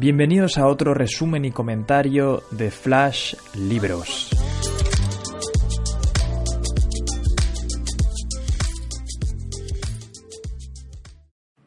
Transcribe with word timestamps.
Bienvenidos 0.00 0.56
a 0.56 0.66
otro 0.66 0.94
resumen 0.94 1.44
y 1.44 1.50
comentario 1.50 2.42
de 2.52 2.70
Flash 2.70 3.34
Libros. 3.54 4.30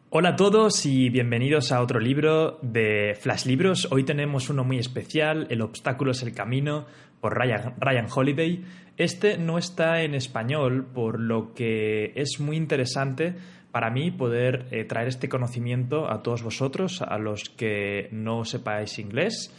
Hola 0.09 0.29
a 0.29 0.35
todos 0.35 0.83
y 0.87 1.09
bienvenidos 1.09 1.71
a 1.71 1.79
otro 1.79 1.99
libro 1.99 2.57
de 2.63 3.15
Flash 3.21 3.45
Libros. 3.45 3.87
Hoy 3.91 4.03
tenemos 4.03 4.49
uno 4.49 4.63
muy 4.63 4.79
especial, 4.79 5.45
El 5.51 5.61
obstáculo 5.61 6.09
es 6.09 6.23
el 6.23 6.33
camino, 6.33 6.87
por 7.21 7.37
Ryan, 7.37 7.75
Ryan, 7.77 8.07
Holiday. 8.11 8.65
Este 8.97 9.37
no 9.37 9.59
está 9.59 10.01
en 10.01 10.15
español, 10.15 10.87
por 10.91 11.19
lo 11.19 11.53
que 11.53 12.13
es 12.15 12.39
muy 12.39 12.57
interesante 12.57 13.35
para 13.73 13.89
mí 13.89 14.11
poder 14.11 14.67
eh, 14.69 14.85
traer 14.85 15.07
este 15.07 15.27
conocimiento 15.27 16.07
a 16.07 16.21
todos 16.21 16.43
vosotros, 16.43 17.01
a 17.01 17.17
los 17.17 17.49
que 17.49 18.07
no 18.11 18.45
sepáis 18.45 18.99
inglés. 18.99 19.51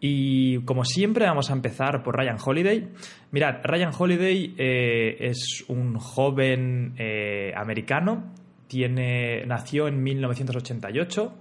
Y 0.00 0.58
como 0.64 0.84
siempre 0.84 1.24
vamos 1.24 1.48
a 1.48 1.54
empezar 1.54 2.02
por 2.02 2.14
Ryan 2.14 2.36
Holiday. 2.44 2.90
Mirad, 3.30 3.64
Ryan 3.64 3.90
Holiday 3.98 4.54
eh, 4.58 5.16
es 5.18 5.64
un 5.68 5.94
joven 5.94 6.94
eh, 6.98 7.54
americano, 7.56 8.34
tiene, 8.66 9.46
nació 9.46 9.88
en 9.88 10.02
1988, 10.02 11.32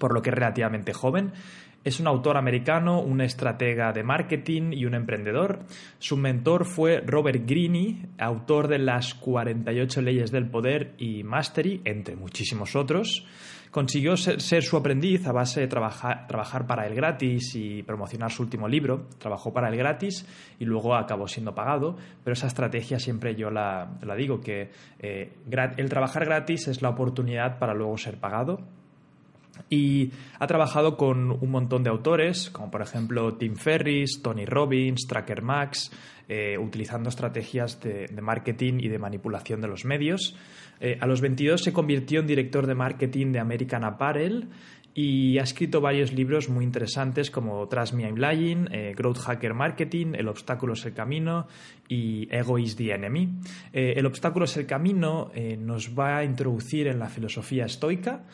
por 0.00 0.12
lo 0.12 0.20
que 0.20 0.30
es 0.30 0.34
relativamente 0.34 0.92
joven. 0.92 1.30
Es 1.88 2.00
un 2.00 2.06
autor 2.06 2.36
americano, 2.36 3.00
un 3.00 3.22
estratega 3.22 3.94
de 3.94 4.02
marketing 4.02 4.72
y 4.74 4.84
un 4.84 4.92
emprendedor. 4.92 5.60
Su 5.98 6.18
mentor 6.18 6.66
fue 6.66 7.00
Robert 7.00 7.48
Greene, 7.48 8.10
autor 8.18 8.68
de 8.68 8.78
las 8.78 9.14
48 9.14 10.02
leyes 10.02 10.30
del 10.30 10.50
poder 10.50 10.92
y 10.98 11.22
Mastery, 11.22 11.80
entre 11.86 12.14
muchísimos 12.14 12.76
otros. 12.76 13.24
Consiguió 13.70 14.18
ser, 14.18 14.62
su 14.62 14.76
aprendiz 14.76 15.26
a 15.26 15.32
base 15.32 15.60
de 15.60 15.66
trabajar, 15.66 16.66
para 16.66 16.86
él 16.86 16.94
gratis 16.94 17.54
y 17.54 17.82
promocionar 17.82 18.30
su 18.32 18.42
último 18.42 18.68
libro. 18.68 19.06
Trabajó 19.16 19.54
para 19.54 19.70
él 19.70 19.76
gratis 19.78 20.26
y 20.58 20.66
luego 20.66 20.94
acabó 20.94 21.26
siendo 21.26 21.54
pagado, 21.54 21.96
pero 22.22 22.34
esa 22.34 22.48
estrategia 22.48 22.98
siempre 22.98 23.34
yo 23.34 23.50
la, 23.50 23.96
digo, 24.14 24.42
que 24.42 24.72
eh, 24.98 25.32
el 25.78 25.88
trabajar 25.88 26.26
gratis 26.26 26.68
es 26.68 26.82
la 26.82 26.90
oportunidad 26.90 27.58
para 27.58 27.72
luego 27.72 27.96
ser 27.96 28.20
pagado 28.20 28.58
y 29.70 30.12
ha 30.38 30.46
trabajado 30.46 30.96
con 30.96 31.30
un 31.30 31.50
montón 31.50 31.82
de 31.82 31.90
autores, 31.90 32.50
como 32.50 32.70
por 32.70 32.82
ejemplo 32.82 33.34
Tim 33.34 33.56
Ferriss, 33.56 34.22
Tony 34.22 34.46
Robbins, 34.46 35.06
Tracker 35.06 35.42
Max, 35.42 35.90
eh, 36.28 36.58
utilizando 36.58 37.08
estrategias 37.08 37.80
de, 37.80 38.08
marketing 38.20 38.80
y 38.80 38.88
de 38.88 38.98
manipulación 38.98 39.60
de 39.60 39.68
los 39.68 39.84
medios. 39.84 40.36
Eh, 40.80 40.98
a 41.00 41.06
los 41.06 41.20
22 41.20 41.62
se 41.62 41.72
convirtió 41.72 42.20
en 42.20 42.26
director 42.26 42.66
de 42.66 42.74
marketing 42.74 43.32
de 43.32 43.40
American 43.40 43.84
Apparel 43.84 44.48
y 44.94 45.38
ha 45.38 45.42
escrito 45.42 45.80
varios 45.80 46.12
libros 46.12 46.48
muy 46.48 46.64
interesantes 46.64 47.30
como 47.30 47.66
Trust 47.68 47.94
Me 47.94 48.02
I'm 48.02 48.16
Lying, 48.16 48.68
eh, 48.72 48.94
Growth 48.96 49.18
Hacker 49.18 49.54
Marketing, 49.54 50.12
El 50.14 50.28
obstáculo 50.28 50.74
es 50.74 50.84
el 50.84 50.92
camino 50.92 51.46
y 51.88 52.28
Ego 52.30 52.58
is 52.58 52.76
the 52.76 52.92
Enemy. 52.92 53.28
el 53.72 54.04
obstáculo 54.04 54.44
es 54.44 54.56
el 54.56 54.66
camino 54.66 55.30
nos 55.58 55.98
va 55.98 56.18
a 56.18 56.24
introducir 56.24 56.88
en 56.88 56.98
la 56.98 57.08
filosofía 57.08 57.64
estoica 57.64 58.24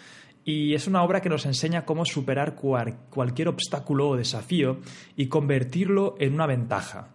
y 0.45 0.75
es 0.75 0.87
una 0.87 1.03
obra 1.03 1.21
que 1.21 1.29
nos 1.29 1.47
enseña 1.47 1.85
cómo 1.85 2.05
superar 2.05 2.55
cualquier 2.55 3.49
obstáculo 3.49 4.11
o 4.11 4.17
desafío 4.17 4.81
y 5.17 5.27
convertirlo 5.27 6.17
en 6.19 6.35
una 6.35 6.47
ventaja. 6.47 7.15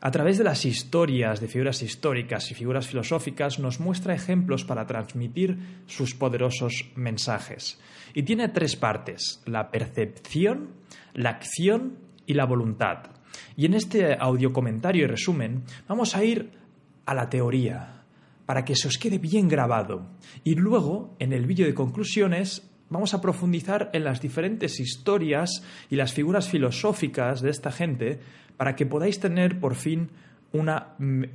A 0.00 0.10
través 0.10 0.36
de 0.36 0.44
las 0.44 0.64
historias 0.66 1.40
de 1.40 1.48
figuras 1.48 1.82
históricas 1.82 2.50
y 2.50 2.54
figuras 2.54 2.86
filosóficas 2.86 3.58
nos 3.58 3.80
muestra 3.80 4.14
ejemplos 4.14 4.64
para 4.64 4.86
transmitir 4.86 5.58
sus 5.86 6.14
poderosos 6.14 6.90
mensajes. 6.94 7.80
Y 8.12 8.22
tiene 8.22 8.48
tres 8.48 8.76
partes, 8.76 9.42
la 9.46 9.70
percepción, 9.70 10.74
la 11.14 11.30
acción 11.30 11.98
y 12.26 12.34
la 12.34 12.44
voluntad. 12.44 13.10
Y 13.56 13.64
en 13.66 13.74
este 13.74 14.16
audio 14.20 14.52
comentario 14.52 15.04
y 15.04 15.06
resumen 15.08 15.64
vamos 15.88 16.14
a 16.14 16.22
ir 16.22 16.52
a 17.06 17.14
la 17.14 17.30
teoría, 17.30 17.95
para 18.46 18.64
que 18.64 18.76
se 18.76 18.88
os 18.88 18.96
quede 18.96 19.18
bien 19.18 19.48
grabado. 19.48 20.06
Y 20.44 20.54
luego, 20.54 21.16
en 21.18 21.32
el 21.32 21.46
vídeo 21.46 21.66
de 21.66 21.74
conclusiones, 21.74 22.70
vamos 22.88 23.12
a 23.12 23.20
profundizar 23.20 23.90
en 23.92 24.04
las 24.04 24.20
diferentes 24.20 24.80
historias 24.80 25.62
y 25.90 25.96
las 25.96 26.12
figuras 26.12 26.48
filosóficas 26.48 27.42
de 27.42 27.50
esta 27.50 27.72
gente 27.72 28.20
para 28.56 28.76
que 28.76 28.86
podáis 28.86 29.20
tener 29.20 29.58
por 29.60 29.74
fin 29.74 30.10
una, 30.52 30.94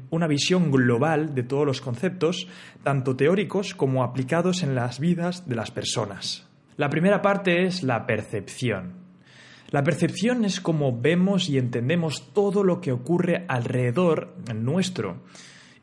una, 0.10 0.28
visión 0.28 0.72
global 0.72 1.36
de 1.36 1.44
todos 1.44 1.66
los 1.66 1.82
conceptos, 1.82 2.48
tanto 2.82 3.16
teóricos 3.16 3.76
como 3.76 4.04
aplicados 4.04 4.64
en 4.64 4.74
las 4.74 5.00
vidas 5.00 5.48
de 5.48 5.56
las 5.56 5.70
personas. 5.70 6.48
La 6.78 6.90
primera 6.90 7.22
parte 7.22 7.66
es 7.66 7.84
la 7.84 8.08
percepción. 8.08 9.02
La 9.70 9.84
percepción 9.84 10.44
es 10.46 10.60
como 10.60 11.00
vemos 11.00 11.50
y 11.50 11.58
entendemos 11.58 12.34
todo 12.34 12.64
lo 12.64 12.82
que 12.82 12.92
ocurre 12.92 13.46
alrededor 13.48 14.36
nuestro 14.56 15.22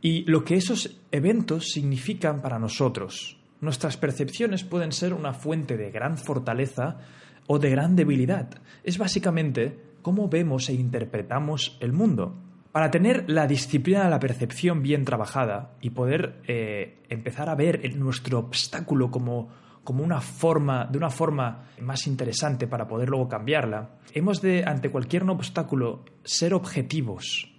y 0.01 0.25
lo 0.25 0.45
que 0.45 0.55
esos 0.55 1.01
eventos 1.11 1.71
significan 1.71 2.41
para 2.41 2.59
nosotros. 2.59 3.39
Nuestras 3.61 3.97
percepciones 3.97 4.63
pueden 4.63 4.93
ser 4.93 5.13
una 5.13 5.33
fuente 5.33 5.77
de 5.77 5.91
gran 5.91 6.17
fortaleza 6.17 6.99
o 7.47 7.59
de 7.59 7.71
gran 7.71 7.97
debilidad. 7.97 8.51
Es 8.85 8.99
básicamente 8.99 9.79
cómo 10.03 10.29
vemos 10.29 10.69
e 10.69 10.75
interpretamos 10.75 11.77
el 11.81 11.93
mundo. 11.93 12.37
Para 12.71 12.91
tener 12.91 13.29
la 13.29 13.47
disciplina 13.47 14.05
de 14.05 14.11
la 14.11 14.21
percepción 14.21 14.83
bien 14.83 15.05
trabajada 15.05 15.73
y 15.81 15.91
poder 15.91 16.41
eh, 16.47 16.99
empezar 17.09 17.49
a 17.49 17.57
ver 17.57 17.97
nuestro 17.97 18.39
obstáculo 18.39 19.11
como, 19.11 19.49
como 19.83 20.05
una 20.05 20.21
forma, 20.21 20.85
de 20.85 20.99
una 20.99 21.11
forma 21.11 21.71
más 21.81 22.07
interesante 22.07 22.69
para 22.69 22.87
poder 22.87 23.09
luego 23.09 23.29
cambiarla, 23.29 23.97
hemos 24.13 24.41
de, 24.43 24.63
ante 24.65 24.91
cualquier 24.91 25.25
obstáculo, 25.25 26.05
ser 26.23 26.55
objetivos, 26.55 27.51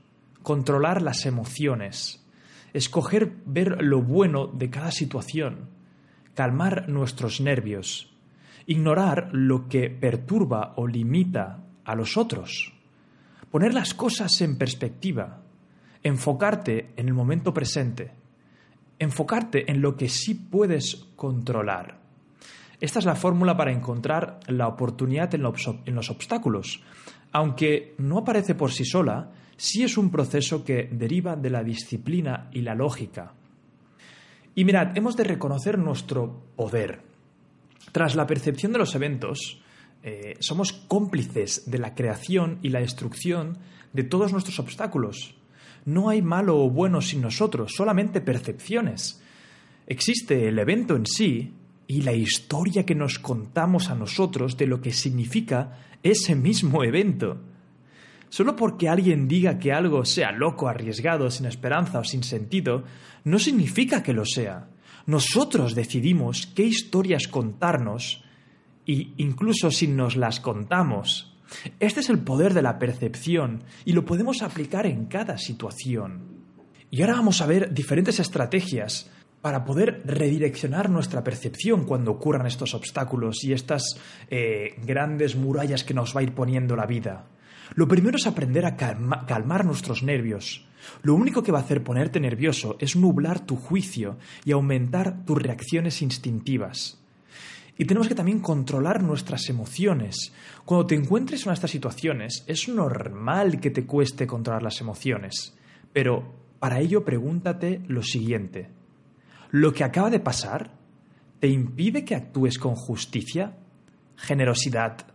controlar 0.43 1.01
las 1.01 1.25
emociones, 1.25 2.23
escoger 2.73 3.33
ver 3.45 3.83
lo 3.83 4.01
bueno 4.01 4.47
de 4.47 4.69
cada 4.69 4.91
situación, 4.91 5.69
calmar 6.33 6.87
nuestros 6.89 7.41
nervios, 7.41 8.13
ignorar 8.65 9.29
lo 9.31 9.67
que 9.67 9.89
perturba 9.89 10.73
o 10.77 10.87
limita 10.87 11.63
a 11.85 11.95
los 11.95 12.17
otros, 12.17 12.73
poner 13.51 13.73
las 13.73 13.93
cosas 13.93 14.41
en 14.41 14.57
perspectiva, 14.57 15.41
enfocarte 16.03 16.91
en 16.95 17.07
el 17.07 17.13
momento 17.13 17.53
presente, 17.53 18.11
enfocarte 18.99 19.71
en 19.71 19.81
lo 19.81 19.95
que 19.95 20.09
sí 20.09 20.35
puedes 20.35 21.07
controlar. 21.15 21.99
Esta 22.79 22.99
es 22.99 23.05
la 23.05 23.15
fórmula 23.15 23.57
para 23.57 23.73
encontrar 23.73 24.39
la 24.47 24.67
oportunidad 24.67 25.33
en 25.35 25.43
los 25.43 26.09
obstáculos. 26.09 26.81
Aunque 27.31 27.95
no 27.97 28.19
aparece 28.19 28.55
por 28.55 28.71
sí 28.71 28.85
sola, 28.85 29.31
sí 29.55 29.83
es 29.83 29.97
un 29.97 30.09
proceso 30.09 30.63
que 30.63 30.89
deriva 30.91 31.35
de 31.35 31.49
la 31.49 31.63
disciplina 31.63 32.49
y 32.51 32.61
la 32.61 32.75
lógica. 32.75 33.33
Y 34.55 34.65
mirad, 34.65 34.97
hemos 34.97 35.15
de 35.15 35.23
reconocer 35.23 35.77
nuestro 35.77 36.41
poder. 36.55 37.01
Tras 37.91 38.15
la 38.15 38.27
percepción 38.27 38.71
de 38.71 38.79
los 38.79 38.95
eventos, 38.95 39.61
eh, 40.01 40.35
somos 40.39 40.73
cómplices 40.73 41.69
de 41.69 41.77
la 41.77 41.93
creación 41.93 42.59
y 42.61 42.69
la 42.69 42.79
destrucción 42.79 43.57
de 43.93 44.03
todos 44.03 44.31
nuestros 44.31 44.59
obstáculos. 44.59 45.35
No 45.85 46.09
hay 46.09 46.21
malo 46.21 46.57
o 46.63 46.69
bueno 46.69 47.01
sin 47.01 47.21
nosotros, 47.21 47.73
solamente 47.75 48.21
percepciones. 48.21 49.21
Existe 49.87 50.47
el 50.47 50.59
evento 50.59 50.95
en 50.95 51.05
sí 51.05 51.53
y 51.89 52.03
la 52.03 52.13
historia 52.13 52.85
que 52.85 52.93
nos 52.93 53.17
contamos 53.17 53.89
a 53.89 53.95
nosotros 53.95 54.55
de 54.57 54.67
lo 54.67 54.79
que 54.79 54.93
significa 54.93 55.79
ese 56.03 56.35
mismo 56.35 56.83
evento. 56.83 57.41
Solo 58.29 58.55
porque 58.55 58.87
alguien 58.87 59.27
diga 59.27 59.57
que 59.57 59.73
algo 59.73 60.05
sea 60.05 60.31
loco, 60.31 60.67
arriesgado, 60.67 61.31
sin 61.31 61.47
esperanza 61.47 61.97
o 61.97 62.03
sin 62.03 62.21
sentido, 62.21 62.83
no 63.23 63.39
significa 63.39 64.03
que 64.03 64.13
lo 64.13 64.23
sea. 64.23 64.69
Nosotros 65.07 65.73
decidimos 65.73 66.45
qué 66.45 66.61
historias 66.63 67.27
contarnos 67.27 68.23
e 68.85 69.09
incluso 69.17 69.71
si 69.71 69.87
nos 69.87 70.15
las 70.15 70.39
contamos. 70.39 71.35
Este 71.79 72.01
es 72.01 72.09
el 72.11 72.19
poder 72.19 72.53
de 72.53 72.61
la 72.61 72.77
percepción 72.77 73.63
y 73.83 73.93
lo 73.93 74.05
podemos 74.05 74.43
aplicar 74.43 74.85
en 74.85 75.07
cada 75.07 75.39
situación. 75.39 76.37
Y 76.91 77.01
ahora 77.01 77.15
vamos 77.15 77.41
a 77.41 77.47
ver 77.47 77.73
diferentes 77.73 78.19
estrategias 78.19 79.09
para 79.41 79.63
poder 79.63 80.01
redireccionar 80.05 80.89
nuestra 80.89 81.23
percepción 81.23 81.85
cuando 81.85 82.11
ocurran 82.11 82.45
estos 82.45 82.73
obstáculos 82.73 83.43
y 83.43 83.53
estas 83.53 83.99
eh, 84.29 84.75
grandes 84.85 85.35
murallas 85.35 85.83
que 85.83 85.93
nos 85.93 86.15
va 86.15 86.21
a 86.21 86.23
ir 86.23 86.33
poniendo 86.33 86.75
la 86.75 86.85
vida. 86.85 87.25
Lo 87.75 87.87
primero 87.87 88.17
es 88.17 88.27
aprender 88.27 88.65
a 88.65 88.75
calmar 88.75 89.65
nuestros 89.65 90.03
nervios. 90.03 90.65
Lo 91.03 91.13
único 91.13 91.43
que 91.43 91.51
va 91.51 91.59
a 91.59 91.61
hacer 91.61 91.83
ponerte 91.83 92.19
nervioso 92.19 92.77
es 92.79 92.95
nublar 92.95 93.45
tu 93.45 93.55
juicio 93.55 94.17
y 94.43 94.51
aumentar 94.51 95.23
tus 95.25 95.41
reacciones 95.41 96.01
instintivas. 96.01 96.99
Y 97.77 97.85
tenemos 97.85 98.07
que 98.09 98.15
también 98.15 98.39
controlar 98.39 99.03
nuestras 99.03 99.47
emociones. 99.49 100.33
Cuando 100.65 100.87
te 100.87 100.95
encuentres 100.95 101.45
en 101.45 101.53
estas 101.53 101.71
situaciones, 101.71 102.43
es 102.47 102.67
normal 102.67 103.61
que 103.61 103.71
te 103.71 103.85
cueste 103.85 104.27
controlar 104.27 104.63
las 104.63 104.81
emociones. 104.81 105.55
Pero 105.93 106.33
para 106.59 106.79
ello 106.79 107.05
pregúntate 107.05 107.81
lo 107.87 108.03
siguiente. 108.03 108.78
¿Lo 109.51 109.73
que 109.73 109.83
acaba 109.83 110.09
de 110.09 110.19
pasar 110.19 110.71
te 111.39 111.47
impide 111.47 112.05
que 112.05 112.15
actúes 112.15 112.57
con 112.59 112.75
justicia? 112.75 113.55
generosidad, 114.19 115.07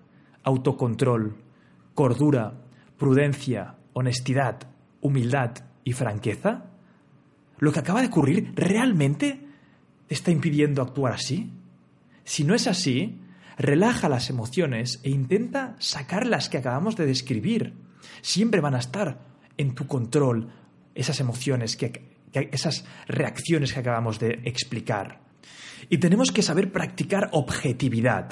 autocontrol, 0.42 1.36
cordura, 1.94 2.54
prudencia, 2.98 3.76
honestidad, 3.92 4.66
humildad 5.00 5.52
y 5.84 5.92
franqueza? 5.92 6.64
¿Lo 7.58 7.72
que 7.72 7.80
acaba 7.80 8.00
de 8.00 8.08
ocurrir 8.08 8.52
realmente 8.56 9.46
te 10.08 10.14
está 10.14 10.30
impidiendo 10.30 10.82
actuar 10.82 11.12
así? 11.12 11.52
Si 12.24 12.44
no 12.44 12.54
es 12.54 12.66
así, 12.66 13.20
relaja 13.58 14.08
las 14.08 14.30
emociones 14.30 15.00
e 15.02 15.10
intenta 15.10 15.76
sacar 15.78 16.26
las 16.26 16.48
que 16.48 16.58
acabamos 16.58 16.96
de 16.96 17.06
describir. 17.06 17.74
Siempre 18.22 18.60
van 18.60 18.74
a 18.74 18.80
estar 18.80 19.20
en 19.56 19.74
tu 19.74 19.86
control 19.86 20.50
esas 20.94 21.20
emociones, 21.20 21.76
esas 22.40 22.84
reacciones 23.06 23.72
que 23.72 23.80
acabamos 23.80 24.18
de 24.18 24.40
explicar. 24.44 25.20
Y 25.88 25.98
tenemos 25.98 26.32
que 26.32 26.42
saber 26.42 26.72
practicar 26.72 27.28
objetividad. 27.32 28.30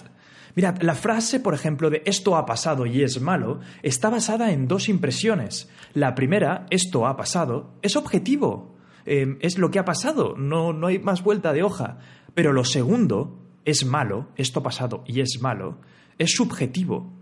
Mirad, 0.55 0.83
la 0.83 0.95
frase, 0.95 1.41
por 1.41 1.55
ejemplo, 1.55 1.89
de 1.89 2.03
esto 2.05 2.37
ha 2.37 2.45
pasado 2.45 2.85
y 2.85 3.03
es 3.03 3.21
malo, 3.21 3.61
está 3.83 4.11
basada 4.11 4.53
en 4.53 4.69
dos 4.69 4.89
impresiones. 4.89 5.71
La 5.95 6.15
primera, 6.15 6.67
esto 6.71 7.07
ha 7.07 7.17
pasado, 7.17 7.75
es 7.81 7.97
objetivo, 7.97 8.77
em, 9.07 9.39
es 9.41 9.59
lo 9.59 9.71
que 9.71 9.79
ha 9.79 9.85
pasado, 9.85 10.35
no, 10.37 10.73
no 10.73 10.89
hay 10.89 10.99
más 10.99 11.23
vuelta 11.23 11.53
de 11.53 11.63
hoja. 11.63 11.99
Pero 12.35 12.53
lo 12.53 12.65
segundo, 12.65 13.39
es 13.65 13.85
malo, 13.85 14.29
esto 14.37 14.61
ha 14.61 14.63
pasado 14.63 15.05
y 15.07 15.21
es 15.21 15.39
malo, 15.41 15.79
es 16.19 16.33
subjetivo. 16.33 17.13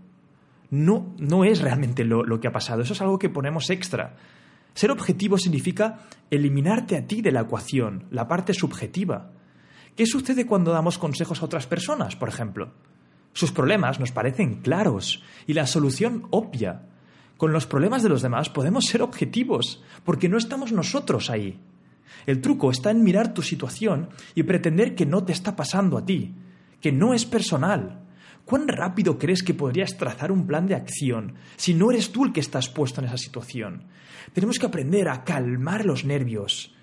No, 0.69 1.13
no 1.17 1.43
es 1.43 1.61
realmente 1.61 2.03
lo, 2.03 2.23
lo 2.23 2.39
que 2.39 2.47
ha 2.47 2.51
pasado, 2.51 2.81
eso 2.81 2.93
es 2.93 3.01
algo 3.01 3.19
que 3.19 3.29
ponemos 3.29 3.69
extra. 3.69 4.15
Ser 4.73 4.91
objetivo 4.91 5.37
significa 5.37 5.99
eliminarte 6.29 6.95
a 6.97 7.05
ti 7.05 7.21
de 7.21 7.31
la 7.31 7.41
ecuación, 7.41 8.05
la 8.09 8.27
parte 8.27 8.53
subjetiva. 8.53 9.31
¿Qué 9.95 10.05
sucede 10.05 10.45
cuando 10.45 10.71
damos 10.71 10.97
consejos 10.97 11.41
a 11.41 11.45
otras 11.45 11.67
personas, 11.67 12.15
por 12.15 12.29
ejemplo? 12.29 12.71
Sus 13.33 13.51
problemas 13.51 13.99
nos 13.99 14.11
parecen 14.11 14.55
claros 14.61 15.23
y 15.47 15.53
la 15.53 15.67
solución 15.67 16.27
obvia. 16.31 16.83
Con 17.37 17.53
los 17.53 17.65
problemas 17.65 18.03
de 18.03 18.09
los 18.09 18.21
demás 18.21 18.49
podemos 18.49 18.85
ser 18.85 19.01
objetivos, 19.01 19.83
porque 20.03 20.29
no 20.29 20.37
estamos 20.37 20.71
nosotros 20.71 21.29
ahí. 21.29 21.59
El 22.25 22.41
truco 22.41 22.71
está 22.71 22.91
en 22.91 23.03
mirar 23.03 23.33
tu 23.33 23.41
situación 23.41 24.09
y 24.35 24.43
pretender 24.43 24.95
que 24.95 25.05
no 25.05 25.23
te 25.23 25.33
está 25.33 25.55
pasando 25.55 25.97
a 25.97 26.05
ti, 26.05 26.35
que 26.79 26.91
no 26.91 27.13
es 27.13 27.25
personal. 27.25 28.01
¿Cuán 28.51 28.67
rápido 28.67 29.17
crees 29.17 29.43
que 29.43 29.53
podrías 29.53 29.95
trazar 29.95 30.29
un 30.29 30.45
plan 30.45 30.67
de 30.67 30.75
acción 30.75 31.35
si 31.55 31.73
no 31.73 31.89
eres 31.89 32.11
tú 32.11 32.25
el 32.25 32.33
que 32.33 32.41
estás 32.41 32.67
puesto 32.67 32.99
en 32.99 33.07
esa 33.07 33.15
situación? 33.15 33.85
Tenemos 34.33 34.59
que 34.59 34.65
aprender 34.65 35.07
a 35.07 35.23
calmar 35.23 35.85
los 35.85 36.03
nervios, 36.03 36.75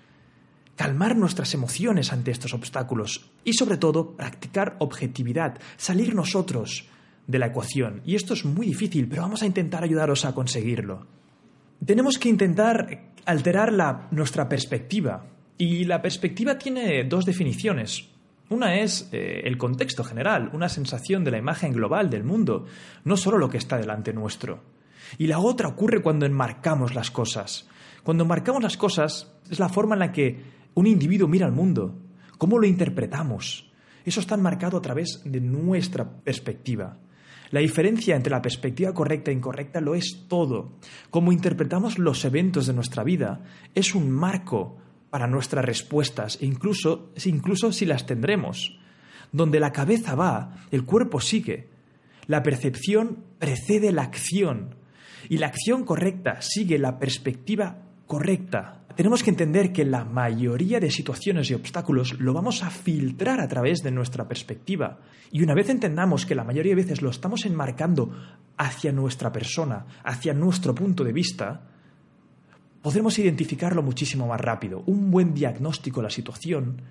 calmar 0.75 1.15
nuestras 1.15 1.53
emociones 1.53 2.11
ante 2.11 2.31
estos 2.31 2.55
obstáculos 2.55 3.29
y 3.43 3.53
sobre 3.53 3.77
todo 3.77 4.17
practicar 4.17 4.77
objetividad, 4.79 5.59
salir 5.77 6.15
nosotros 6.15 6.87
de 7.27 7.37
la 7.37 7.45
ecuación. 7.45 8.01
Y 8.03 8.15
esto 8.15 8.33
es 8.33 8.45
muy 8.45 8.65
difícil, 8.65 9.07
pero 9.07 9.21
vamos 9.21 9.43
a 9.43 9.45
intentar 9.45 9.83
ayudaros 9.83 10.25
a 10.25 10.33
conseguirlo. 10.33 11.05
Tenemos 11.85 12.17
que 12.17 12.29
intentar 12.29 13.11
alterar 13.25 14.07
nuestra 14.09 14.49
perspectiva. 14.49 15.27
Y 15.59 15.83
la 15.85 16.01
perspectiva 16.01 16.57
tiene 16.57 17.03
dos 17.03 17.25
definiciones. 17.25 18.09
Una 18.49 18.79
es 18.79 19.09
eh, 19.11 19.41
el 19.45 19.57
contexto 19.57 20.03
general, 20.03 20.49
una 20.53 20.69
sensación 20.69 21.23
de 21.23 21.31
la 21.31 21.37
imagen 21.37 21.71
global 21.71 22.09
del 22.09 22.23
mundo, 22.23 22.65
no 23.03 23.15
solo 23.15 23.37
lo 23.37 23.49
que 23.49 23.57
está 23.57 23.77
delante 23.77 24.11
nuestro. 24.11 24.63
Y 25.17 25.27
la 25.27 25.39
otra 25.39 25.67
ocurre 25.67 26.01
cuando 26.01 26.25
enmarcamos 26.25 26.95
las 26.95 27.11
cosas. 27.11 27.67
Cuando 28.03 28.23
enmarcamos 28.23 28.63
las 28.63 28.77
cosas 28.77 29.31
es 29.49 29.59
la 29.59 29.69
forma 29.69 29.95
en 29.95 29.99
la 29.99 30.11
que 30.11 30.43
un 30.73 30.87
individuo 30.87 31.27
mira 31.27 31.45
al 31.45 31.51
mundo, 31.51 31.95
cómo 32.37 32.57
lo 32.57 32.65
interpretamos. 32.65 33.69
Eso 34.03 34.19
está 34.19 34.35
marcado 34.37 34.77
a 34.77 34.81
través 34.81 35.21
de 35.25 35.41
nuestra 35.41 36.09
perspectiva. 36.09 36.97
La 37.51 37.59
diferencia 37.59 38.15
entre 38.15 38.31
la 38.31 38.41
perspectiva 38.41 38.93
correcta 38.93 39.31
e 39.31 39.33
incorrecta 39.33 39.81
lo 39.81 39.95
es 39.95 40.25
todo. 40.27 40.73
Cómo 41.09 41.31
interpretamos 41.31 41.99
los 41.99 42.23
eventos 42.25 42.67
de 42.67 42.73
nuestra 42.73 43.03
vida 43.03 43.41
es 43.75 43.95
un 43.95 44.09
marco 44.09 44.77
para 45.09 45.27
nuestras 45.27 45.65
respuestas 45.65 46.37
e 46.41 46.45
incluso, 46.45 47.11
incluso 47.25 47.71
si 47.71 47.85
las 47.85 48.05
tendremos. 48.05 48.77
Donde 49.31 49.59
la 49.59 49.71
cabeza 49.71 50.15
va, 50.15 50.65
el 50.71 50.85
cuerpo 50.85 51.21
sigue. 51.21 51.69
La 52.27 52.43
percepción 52.43 53.23
precede 53.37 53.91
la 53.91 54.03
acción 54.03 54.75
y 55.29 55.37
la 55.37 55.47
acción 55.47 55.83
correcta 55.83 56.41
sigue 56.41 56.79
la 56.79 56.97
perspectiva 56.99 57.77
correcta 58.07 58.79
tenemos 58.99 59.23
que 59.23 59.29
entender 59.29 59.71
que 59.71 59.85
la 59.85 60.03
mayoría 60.03 60.81
de 60.81 60.91
situaciones 60.91 61.49
y 61.49 61.53
obstáculos 61.53 62.19
lo 62.19 62.33
vamos 62.33 62.63
a 62.63 62.69
filtrar 62.69 63.39
a 63.39 63.47
través 63.47 63.81
de 63.81 63.91
nuestra 63.91 64.27
perspectiva. 64.27 64.99
Y 65.31 65.41
una 65.41 65.53
vez 65.53 65.69
entendamos 65.69 66.25
que 66.25 66.35
la 66.35 66.43
mayoría 66.43 66.71
de 66.71 66.81
veces 66.81 67.01
lo 67.01 67.09
estamos 67.09 67.45
enmarcando 67.45 68.11
hacia 68.57 68.91
nuestra 68.91 69.31
persona, 69.31 69.85
hacia 70.03 70.33
nuestro 70.33 70.75
punto 70.75 71.05
de 71.05 71.13
vista, 71.13 71.61
podremos 72.81 73.17
identificarlo 73.19 73.83
muchísimo 73.83 74.27
más 74.27 74.39
rápido. 74.39 74.83
Un 74.85 75.11
buen 75.11 75.33
diagnóstico 75.33 75.99
de 75.99 76.05
la 76.05 76.09
situación 76.09 76.81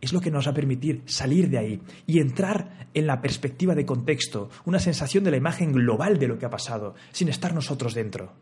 es 0.00 0.12
lo 0.12 0.20
que 0.20 0.30
nos 0.30 0.46
va 0.46 0.50
a 0.50 0.54
permitir 0.54 1.02
salir 1.06 1.48
de 1.48 1.58
ahí 1.58 1.80
y 2.06 2.18
entrar 2.18 2.88
en 2.92 3.06
la 3.06 3.22
perspectiva 3.22 3.74
de 3.74 3.86
contexto, 3.86 4.50
una 4.64 4.80
sensación 4.80 5.22
de 5.24 5.30
la 5.30 5.36
imagen 5.36 5.72
global 5.72 6.18
de 6.18 6.28
lo 6.28 6.38
que 6.38 6.46
ha 6.46 6.50
pasado, 6.50 6.94
sin 7.12 7.28
estar 7.28 7.54
nosotros 7.54 7.94
dentro. 7.94 8.34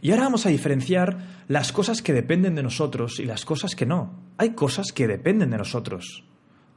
Y 0.00 0.12
ahora 0.12 0.24
vamos 0.24 0.46
a 0.46 0.50
diferenciar 0.50 1.44
las 1.48 1.72
cosas 1.72 2.00
que 2.00 2.12
dependen 2.12 2.54
de 2.54 2.62
nosotros 2.62 3.18
y 3.18 3.24
las 3.24 3.44
cosas 3.44 3.74
que 3.74 3.86
no. 3.86 4.14
Hay 4.38 4.50
cosas 4.50 4.92
que 4.92 5.08
dependen 5.08 5.50
de 5.50 5.58
nosotros, 5.58 6.24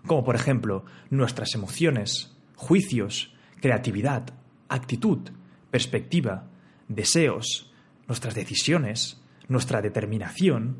como 0.07 0.23
por 0.23 0.35
ejemplo 0.35 0.83
nuestras 1.11 1.53
emociones, 1.53 2.35
juicios, 2.55 3.35
creatividad, 3.61 4.33
actitud, 4.67 5.29
perspectiva, 5.69 6.47
deseos, 6.87 7.71
nuestras 8.07 8.33
decisiones, 8.33 9.21
nuestra 9.47 9.81
determinación. 9.81 10.77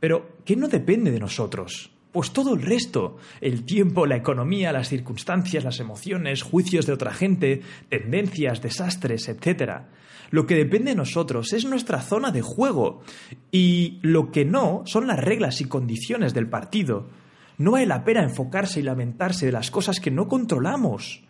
Pero, 0.00 0.36
¿qué 0.44 0.56
no 0.56 0.68
depende 0.68 1.10
de 1.10 1.20
nosotros? 1.20 1.92
Pues 2.12 2.32
todo 2.32 2.54
el 2.54 2.62
resto, 2.62 3.16
el 3.40 3.64
tiempo, 3.64 4.04
la 4.04 4.16
economía, 4.16 4.72
las 4.72 4.88
circunstancias, 4.88 5.64
las 5.64 5.80
emociones, 5.80 6.42
juicios 6.42 6.84
de 6.86 6.92
otra 6.92 7.12
gente, 7.12 7.62
tendencias, 7.88 8.60
desastres, 8.60 9.28
etc. 9.28 9.84
Lo 10.30 10.46
que 10.46 10.54
depende 10.54 10.90
de 10.90 10.96
nosotros 10.96 11.52
es 11.52 11.64
nuestra 11.64 12.02
zona 12.02 12.30
de 12.30 12.42
juego 12.42 13.02
y 13.50 13.98
lo 14.02 14.30
que 14.30 14.44
no 14.44 14.82
son 14.86 15.06
las 15.06 15.18
reglas 15.18 15.60
y 15.60 15.64
condiciones 15.64 16.34
del 16.34 16.48
partido. 16.48 17.08
No 17.56 17.72
vale 17.72 17.86
la 17.86 18.04
pena 18.04 18.22
enfocarse 18.22 18.80
y 18.80 18.82
lamentarse 18.82 19.46
de 19.46 19.52
las 19.52 19.70
cosas 19.70 20.00
que 20.00 20.10
no 20.10 20.28
controlamos. 20.28 21.22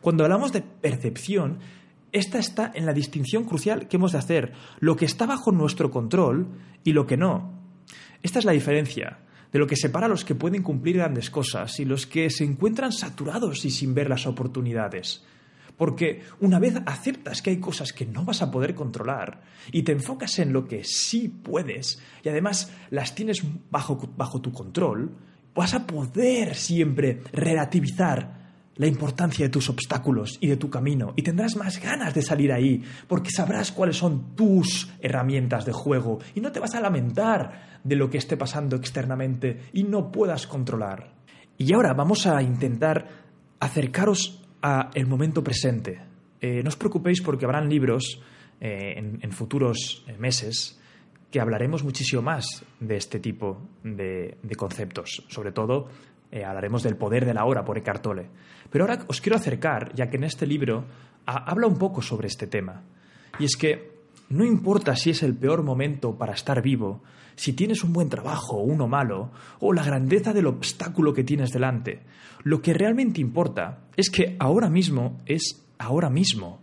Cuando 0.00 0.24
hablamos 0.24 0.52
de 0.52 0.62
percepción, 0.62 1.58
esta 2.14 2.38
está 2.38 2.70
en 2.72 2.86
la 2.86 2.92
distinción 2.92 3.42
crucial 3.42 3.88
que 3.88 3.96
hemos 3.96 4.12
de 4.12 4.18
hacer, 4.18 4.52
lo 4.78 4.94
que 4.94 5.04
está 5.04 5.26
bajo 5.26 5.50
nuestro 5.50 5.90
control 5.90 6.46
y 6.84 6.92
lo 6.92 7.08
que 7.08 7.16
no. 7.16 7.60
Esta 8.22 8.38
es 8.38 8.44
la 8.44 8.52
diferencia 8.52 9.18
de 9.52 9.58
lo 9.58 9.66
que 9.66 9.74
separa 9.74 10.06
a 10.06 10.08
los 10.08 10.24
que 10.24 10.36
pueden 10.36 10.62
cumplir 10.62 10.98
grandes 10.98 11.28
cosas 11.28 11.80
y 11.80 11.84
los 11.84 12.06
que 12.06 12.30
se 12.30 12.44
encuentran 12.44 12.92
saturados 12.92 13.64
y 13.64 13.70
sin 13.70 13.94
ver 13.94 14.08
las 14.08 14.28
oportunidades. 14.28 15.24
Porque 15.76 16.22
una 16.38 16.60
vez 16.60 16.74
aceptas 16.86 17.42
que 17.42 17.50
hay 17.50 17.58
cosas 17.58 17.92
que 17.92 18.06
no 18.06 18.24
vas 18.24 18.42
a 18.42 18.50
poder 18.52 18.76
controlar 18.76 19.42
y 19.72 19.82
te 19.82 19.90
enfocas 19.90 20.38
en 20.38 20.52
lo 20.52 20.68
que 20.68 20.84
sí 20.84 21.28
puedes 21.28 22.00
y 22.22 22.28
además 22.28 22.72
las 22.90 23.16
tienes 23.16 23.42
bajo, 23.72 23.98
bajo 24.16 24.40
tu 24.40 24.52
control, 24.52 25.16
vas 25.52 25.74
a 25.74 25.84
poder 25.84 26.54
siempre 26.54 27.22
relativizar 27.32 28.43
la 28.76 28.86
importancia 28.86 29.46
de 29.46 29.50
tus 29.50 29.68
obstáculos 29.68 30.38
y 30.40 30.48
de 30.48 30.56
tu 30.56 30.68
camino 30.68 31.12
y 31.16 31.22
tendrás 31.22 31.56
más 31.56 31.80
ganas 31.80 32.14
de 32.14 32.22
salir 32.22 32.52
ahí 32.52 32.82
porque 33.06 33.30
sabrás 33.30 33.72
cuáles 33.72 33.96
son 33.96 34.34
tus 34.34 34.92
herramientas 35.00 35.64
de 35.64 35.72
juego 35.72 36.18
y 36.34 36.40
no 36.40 36.50
te 36.50 36.60
vas 36.60 36.74
a 36.74 36.80
lamentar 36.80 37.80
de 37.84 37.96
lo 37.96 38.10
que 38.10 38.18
esté 38.18 38.36
pasando 38.36 38.76
externamente 38.76 39.70
y 39.72 39.84
no 39.84 40.10
puedas 40.10 40.46
controlar. 40.46 41.14
Y 41.56 41.72
ahora 41.72 41.94
vamos 41.94 42.26
a 42.26 42.42
intentar 42.42 43.08
acercaros 43.60 44.42
al 44.60 45.06
momento 45.06 45.44
presente. 45.44 46.00
Eh, 46.40 46.62
no 46.62 46.68
os 46.68 46.76
preocupéis 46.76 47.22
porque 47.22 47.44
habrán 47.44 47.68
libros 47.68 48.20
eh, 48.60 48.94
en, 48.96 49.32
futuros 49.32 50.04
eh, 50.08 50.16
meses 50.18 50.80
que 51.30 51.40
hablaremos 51.40 51.84
muchísimo 51.84 52.22
más 52.22 52.64
de 52.80 52.96
este 52.96 53.18
tipo 53.18 53.68
de 53.82 54.56
conceptos, 54.56 55.24
sobre 55.28 55.50
todo 55.50 55.88
eh, 56.30 56.44
hablaremos 56.44 56.82
del 56.82 56.96
poder 56.96 57.24
de 57.24 57.34
la 57.34 57.44
hora 57.44 57.64
por 57.64 57.78
Eckhart 57.78 58.02
Tolle. 58.02 58.28
Pero 58.70 58.84
ahora 58.84 59.04
os 59.06 59.20
quiero 59.20 59.36
acercar, 59.36 59.92
ya 59.94 60.10
que 60.10 60.16
en 60.16 60.24
este 60.24 60.46
libro 60.46 60.84
habla 61.26 61.66
un 61.66 61.78
poco 61.78 62.02
sobre 62.02 62.28
este 62.28 62.46
tema. 62.46 62.82
Y 63.38 63.44
es 63.44 63.56
que 63.56 63.94
no 64.30 64.44
importa 64.44 64.96
si 64.96 65.10
es 65.10 65.22
el 65.22 65.36
peor 65.36 65.62
momento 65.62 66.16
para 66.16 66.32
estar 66.32 66.62
vivo, 66.62 67.02
si 67.36 67.52
tienes 67.52 67.84
un 67.84 67.92
buen 67.92 68.08
trabajo 68.08 68.56
o 68.56 68.62
uno 68.62 68.88
malo, 68.88 69.30
o 69.60 69.72
la 69.72 69.84
grandeza 69.84 70.32
del 70.32 70.46
obstáculo 70.46 71.12
que 71.12 71.24
tienes 71.24 71.50
delante. 71.50 72.02
Lo 72.42 72.62
que 72.62 72.74
realmente 72.74 73.20
importa 73.20 73.84
es 73.96 74.10
que 74.10 74.36
ahora 74.38 74.70
mismo 74.70 75.20
es 75.26 75.64
ahora 75.78 76.10
mismo. 76.10 76.60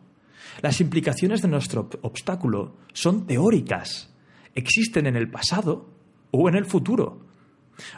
Las 0.62 0.82
implicaciones 0.82 1.42
de 1.42 1.48
nuestro 1.48 1.90
obstáculo 2.02 2.78
son 2.94 3.26
teóricas. 3.26 4.14
Existen 4.54 5.08
en 5.08 5.16
el 5.16 5.30
pasado 5.30 5.90
o 6.32 6.50
en 6.50 6.56
el 6.56 6.66
futuro 6.66 7.31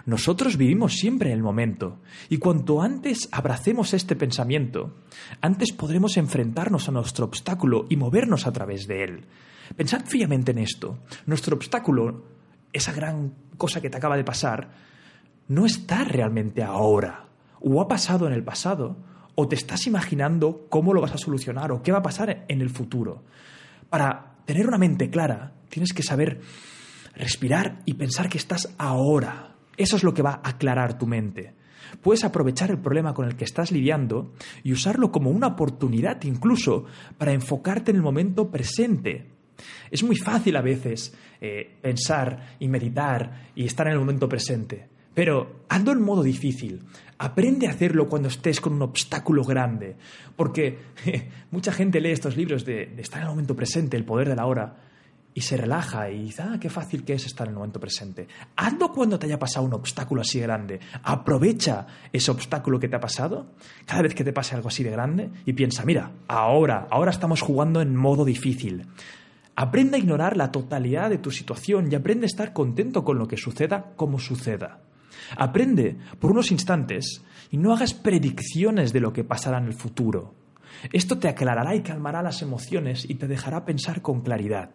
Nosotros 0.05 0.57
vivimos 0.57 0.93
siempre 0.93 1.29
en 1.29 1.37
el 1.37 1.43
momento, 1.43 1.99
y 2.29 2.37
cuanto 2.37 2.81
antes 2.81 3.29
abracemos 3.31 3.93
este 3.93 4.15
pensamiento, 4.15 4.95
antes 5.41 5.71
podremos 5.71 6.17
enfrentarnos 6.17 6.87
a 6.87 6.91
nuestro 6.91 7.25
obstáculo 7.25 7.85
y 7.89 7.95
movernos 7.95 8.47
a 8.47 8.51
través 8.51 8.87
de 8.87 9.03
él. 9.03 9.25
Pensad 9.75 10.05
fríamente 10.05 10.51
en 10.51 10.59
esto. 10.59 10.99
Nuestro 11.25 11.55
obstáculo, 11.55 12.25
esa 12.71 12.91
gran 12.93 13.33
cosa 13.57 13.81
que 13.81 13.89
te 13.89 13.97
acaba 13.97 14.17
de 14.17 14.23
pasar, 14.23 14.71
no 15.47 15.65
está 15.65 16.03
realmente 16.03 16.63
ahora, 16.63 17.27
o 17.59 17.81
ha 17.81 17.87
pasado 17.87 18.27
en 18.27 18.33
el 18.33 18.43
pasado, 18.43 18.97
o 19.35 19.47
te 19.47 19.55
estás 19.55 19.87
imaginando 19.87 20.67
cómo 20.69 20.93
lo 20.93 21.01
vas 21.01 21.13
a 21.13 21.17
solucionar 21.17 21.71
o 21.71 21.81
qué 21.81 21.91
va 21.91 21.99
a 21.99 22.03
pasar 22.03 22.45
en 22.47 22.61
el 22.61 22.69
futuro. 22.69 23.23
Para 23.89 24.35
tener 24.45 24.67
una 24.67 24.77
mente 24.77 25.09
clara, 25.09 25.53
tienes 25.69 25.93
que 25.93 26.03
saber 26.03 26.41
respirar 27.15 27.79
y 27.85 27.95
pensar 27.95 28.29
que 28.29 28.37
estás 28.37 28.73
ahora. 28.77 29.52
Eso 29.77 29.95
es 29.95 30.03
lo 30.03 30.13
que 30.13 30.21
va 30.21 30.41
a 30.43 30.49
aclarar 30.49 30.97
tu 30.97 31.07
mente. 31.07 31.53
Puedes 32.01 32.23
aprovechar 32.23 32.71
el 32.71 32.79
problema 32.79 33.13
con 33.13 33.25
el 33.25 33.35
que 33.35 33.43
estás 33.43 33.71
lidiando 33.71 34.33
y 34.63 34.73
usarlo 34.73 35.11
como 35.11 35.29
una 35.29 35.47
oportunidad 35.47 36.21
incluso 36.23 36.85
para 37.17 37.33
enfocarte 37.33 37.91
en 37.91 37.97
el 37.97 38.03
momento 38.03 38.49
presente. 38.49 39.29
Es 39.91 40.03
muy 40.03 40.15
fácil 40.15 40.55
a 40.55 40.61
veces 40.61 41.13
eh, 41.39 41.77
pensar 41.81 42.55
y 42.59 42.67
meditar 42.67 43.49
y 43.55 43.65
estar 43.65 43.87
en 43.87 43.93
el 43.93 43.99
momento 43.99 44.27
presente, 44.27 44.87
pero 45.13 45.65
ando 45.69 45.91
en 45.91 46.01
modo 46.01 46.23
difícil. 46.23 46.81
Aprende 47.19 47.67
a 47.67 47.71
hacerlo 47.71 48.09
cuando 48.09 48.27
estés 48.27 48.59
con 48.59 48.73
un 48.73 48.81
obstáculo 48.81 49.43
grande, 49.43 49.95
porque 50.35 50.79
mucha 51.51 51.71
gente 51.71 52.01
lee 52.01 52.11
estos 52.11 52.35
libros 52.35 52.65
de, 52.65 52.87
de 52.87 53.01
estar 53.01 53.19
en 53.19 53.27
el 53.27 53.29
momento 53.29 53.55
presente, 53.55 53.95
el 53.95 54.03
poder 54.03 54.29
de 54.29 54.35
la 54.35 54.45
hora, 54.45 54.75
y 55.33 55.41
se 55.41 55.57
relaja 55.57 56.09
y 56.09 56.23
dice, 56.23 56.43
ah, 56.43 56.57
qué 56.59 56.69
fácil 56.69 57.03
que 57.03 57.13
es 57.13 57.25
estar 57.25 57.47
en 57.47 57.53
el 57.53 57.55
momento 57.55 57.79
presente. 57.79 58.27
Hazlo 58.55 58.91
cuando 58.91 59.17
te 59.17 59.25
haya 59.25 59.39
pasado 59.39 59.65
un 59.65 59.73
obstáculo 59.73 60.21
así 60.21 60.39
grande. 60.39 60.79
Aprovecha 61.03 61.87
ese 62.11 62.31
obstáculo 62.31 62.79
que 62.79 62.87
te 62.87 62.95
ha 62.95 62.99
pasado 62.99 63.47
cada 63.85 64.03
vez 64.03 64.13
que 64.13 64.23
te 64.23 64.33
pase 64.33 64.55
algo 64.55 64.67
así 64.67 64.83
de 64.83 64.91
grande 64.91 65.29
y 65.45 65.53
piensa, 65.53 65.83
mira, 65.85 66.11
ahora, 66.27 66.87
ahora 66.91 67.11
estamos 67.11 67.41
jugando 67.41 67.81
en 67.81 67.95
modo 67.95 68.25
difícil. 68.25 68.87
Aprende 69.55 69.97
a 69.97 69.99
ignorar 69.99 70.37
la 70.37 70.51
totalidad 70.51 71.09
de 71.09 71.19
tu 71.19 71.31
situación 71.31 71.91
y 71.91 71.95
aprende 71.95 72.25
a 72.25 72.27
estar 72.27 72.53
contento 72.53 73.03
con 73.03 73.17
lo 73.17 73.27
que 73.27 73.37
suceda 73.37 73.93
como 73.95 74.19
suceda. 74.19 74.81
Aprende 75.37 75.97
por 76.19 76.31
unos 76.31 76.51
instantes 76.51 77.23
y 77.51 77.57
no 77.57 77.73
hagas 77.73 77.93
predicciones 77.93 78.93
de 78.93 78.99
lo 78.99 79.13
que 79.13 79.23
pasará 79.23 79.59
en 79.59 79.65
el 79.65 79.73
futuro. 79.73 80.33
Esto 80.91 81.17
te 81.17 81.27
aclarará 81.27 81.75
y 81.75 81.81
calmará 81.81 82.21
las 82.21 82.41
emociones 82.41 83.05
y 83.07 83.15
te 83.15 83.27
dejará 83.27 83.63
pensar 83.63 84.01
con 84.01 84.21
claridad. 84.21 84.71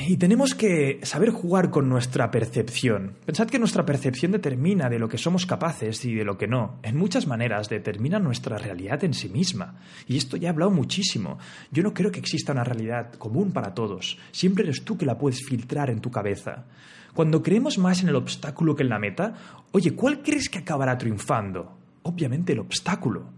Y 0.00 0.16
tenemos 0.16 0.54
que 0.54 1.00
saber 1.02 1.30
jugar 1.30 1.70
con 1.70 1.88
nuestra 1.88 2.30
percepción. 2.30 3.16
Pensad 3.26 3.48
que 3.48 3.58
nuestra 3.58 3.84
percepción 3.84 4.30
determina 4.30 4.88
de 4.88 4.98
lo 4.98 5.08
que 5.08 5.18
somos 5.18 5.44
capaces 5.44 6.04
y 6.04 6.14
de 6.14 6.24
lo 6.24 6.38
que 6.38 6.46
no. 6.46 6.78
En 6.84 6.96
muchas 6.96 7.26
maneras 7.26 7.68
determina 7.68 8.20
nuestra 8.20 8.58
realidad 8.58 9.02
en 9.02 9.12
sí 9.12 9.28
misma. 9.28 9.80
Y 10.06 10.16
esto 10.16 10.36
ya 10.36 10.48
he 10.48 10.50
hablado 10.50 10.70
muchísimo. 10.70 11.38
Yo 11.72 11.82
no 11.82 11.94
creo 11.94 12.12
que 12.12 12.20
exista 12.20 12.52
una 12.52 12.62
realidad 12.62 13.12
común 13.14 13.50
para 13.50 13.74
todos. 13.74 14.18
Siempre 14.30 14.64
eres 14.64 14.84
tú 14.84 14.96
que 14.96 15.06
la 15.06 15.18
puedes 15.18 15.44
filtrar 15.44 15.90
en 15.90 16.00
tu 16.00 16.12
cabeza. 16.12 16.66
Cuando 17.12 17.42
creemos 17.42 17.76
más 17.76 18.00
en 18.00 18.08
el 18.08 18.16
obstáculo 18.16 18.76
que 18.76 18.84
en 18.84 18.90
la 18.90 19.00
meta, 19.00 19.34
oye, 19.72 19.96
¿cuál 19.96 20.22
crees 20.22 20.48
que 20.48 20.58
acabará 20.58 20.96
triunfando? 20.96 21.76
Obviamente 22.02 22.52
el 22.52 22.60
obstáculo. 22.60 23.37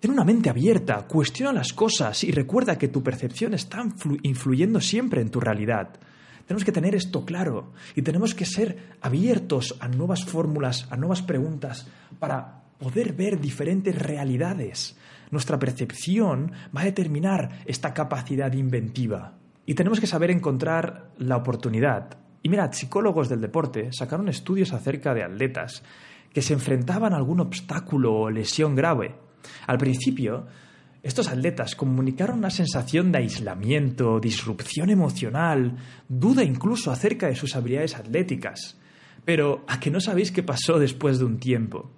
Ten 0.00 0.10
una 0.10 0.24
mente 0.24 0.50
abierta, 0.50 1.06
cuestiona 1.06 1.54
las 1.54 1.72
cosas 1.72 2.22
y 2.22 2.30
recuerda 2.30 2.76
que 2.76 2.88
tu 2.88 3.02
percepción 3.02 3.54
está 3.54 3.82
influyendo 4.22 4.78
siempre 4.80 5.22
en 5.22 5.30
tu 5.30 5.40
realidad. 5.40 5.98
Tenemos 6.46 6.64
que 6.64 6.72
tener 6.72 6.94
esto 6.94 7.24
claro 7.24 7.72
y 7.94 8.02
tenemos 8.02 8.34
que 8.34 8.44
ser 8.44 8.96
abiertos 9.00 9.74
a 9.80 9.88
nuevas 9.88 10.24
fórmulas, 10.26 10.86
a 10.90 10.96
nuevas 10.96 11.22
preguntas, 11.22 11.88
para 12.18 12.62
poder 12.78 13.14
ver 13.14 13.40
diferentes 13.40 13.98
realidades. 13.98 14.98
Nuestra 15.30 15.58
percepción 15.58 16.52
va 16.76 16.82
a 16.82 16.84
determinar 16.84 17.62
esta 17.64 17.94
capacidad 17.94 18.52
inventiva. 18.52 19.38
Y 19.64 19.74
tenemos 19.74 19.98
que 19.98 20.06
saber 20.06 20.30
encontrar 20.30 21.10
la 21.16 21.38
oportunidad. 21.38 22.18
Y 22.42 22.50
mirad, 22.50 22.72
psicólogos 22.72 23.30
del 23.30 23.40
deporte 23.40 23.88
sacaron 23.92 24.28
estudios 24.28 24.74
acerca 24.74 25.14
de 25.14 25.24
atletas 25.24 25.82
que 26.32 26.42
se 26.42 26.52
enfrentaban 26.52 27.14
a 27.14 27.16
algún 27.16 27.40
obstáculo 27.40 28.14
o 28.14 28.30
lesión 28.30 28.76
grave 28.76 29.25
al 29.66 29.78
principio, 29.78 30.46
estos 31.02 31.28
atletas 31.28 31.76
comunicaron 31.76 32.38
una 32.38 32.50
sensación 32.50 33.12
de 33.12 33.18
aislamiento, 33.18 34.18
disrupción 34.18 34.90
emocional, 34.90 35.76
duda 36.08 36.42
incluso 36.42 36.90
acerca 36.90 37.28
de 37.28 37.36
sus 37.36 37.54
habilidades 37.54 37.94
atléticas. 37.94 38.76
Pero 39.24 39.64
¿a 39.68 39.78
que 39.78 39.90
no 39.90 40.00
sabéis 40.00 40.32
qué 40.32 40.42
pasó 40.42 40.78
después 40.78 41.18
de 41.18 41.24
un 41.24 41.38
tiempo? 41.38 41.92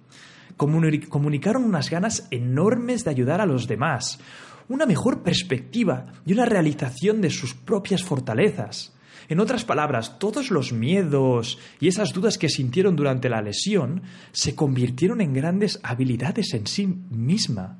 Comunicaron 0.57 1.63
unas 1.63 1.89
ganas 1.89 2.27
enormes 2.31 3.03
de 3.03 3.11
ayudar 3.11 3.41
a 3.41 3.45
los 3.45 3.67
demás, 3.67 4.19
una 4.67 4.85
mejor 4.85 5.23
perspectiva 5.23 6.13
y 6.25 6.33
una 6.33 6.45
realización 6.45 7.21
de 7.21 7.31
sus 7.31 7.55
propias 7.55 8.03
fortalezas. 8.03 8.93
En 9.29 9.39
otras 9.39 9.63
palabras, 9.63 10.17
todos 10.17 10.49
los 10.49 10.73
miedos 10.73 11.59
y 11.79 11.87
esas 11.87 12.13
dudas 12.13 12.39
que 12.39 12.49
sintieron 12.49 12.95
durante 12.95 13.29
la 13.29 13.43
lesión 13.43 14.01
se 14.31 14.55
convirtieron 14.55 15.21
en 15.21 15.33
grandes 15.33 15.79
habilidades 15.83 16.53
en 16.55 16.65
sí 16.65 16.87
misma. 16.87 17.77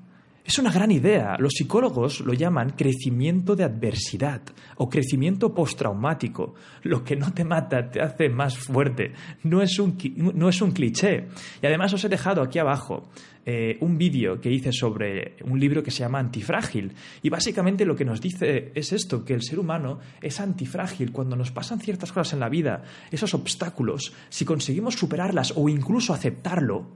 Es 0.49 0.57
una 0.57 0.71
gran 0.71 0.89
idea. 0.89 1.37
Los 1.37 1.53
psicólogos 1.53 2.21
lo 2.21 2.33
llaman 2.33 2.71
crecimiento 2.71 3.55
de 3.55 3.65
adversidad 3.65 4.41
o 4.77 4.89
crecimiento 4.89 5.53
postraumático. 5.53 6.55
Lo 6.81 7.03
que 7.03 7.15
no 7.15 7.31
te 7.31 7.43
mata 7.45 7.91
te 7.91 8.01
hace 8.01 8.29
más 8.29 8.57
fuerte. 8.57 9.13
No 9.43 9.61
es 9.61 9.77
un, 9.77 9.95
no 10.15 10.49
es 10.49 10.59
un 10.63 10.71
cliché. 10.71 11.27
Y 11.61 11.67
además 11.67 11.93
os 11.93 12.03
he 12.03 12.09
dejado 12.09 12.41
aquí 12.41 12.57
abajo 12.57 13.11
eh, 13.45 13.77
un 13.81 13.99
vídeo 13.99 14.41
que 14.41 14.51
hice 14.51 14.71
sobre 14.73 15.35
un 15.43 15.59
libro 15.59 15.83
que 15.83 15.91
se 15.91 15.99
llama 15.99 16.17
Antifrágil. 16.17 16.93
Y 17.21 17.29
básicamente 17.29 17.85
lo 17.85 17.95
que 17.95 18.05
nos 18.05 18.19
dice 18.19 18.71
es 18.73 18.91
esto, 18.91 19.23
que 19.23 19.35
el 19.35 19.43
ser 19.43 19.59
humano 19.59 19.99
es 20.19 20.39
antifrágil. 20.39 21.11
Cuando 21.11 21.35
nos 21.35 21.51
pasan 21.51 21.79
ciertas 21.79 22.11
cosas 22.11 22.33
en 22.33 22.39
la 22.39 22.49
vida, 22.49 22.81
esos 23.11 23.35
obstáculos, 23.35 24.13
si 24.29 24.45
conseguimos 24.45 24.95
superarlas 24.95 25.53
o 25.55 25.69
incluso 25.69 26.11
aceptarlo, 26.11 26.87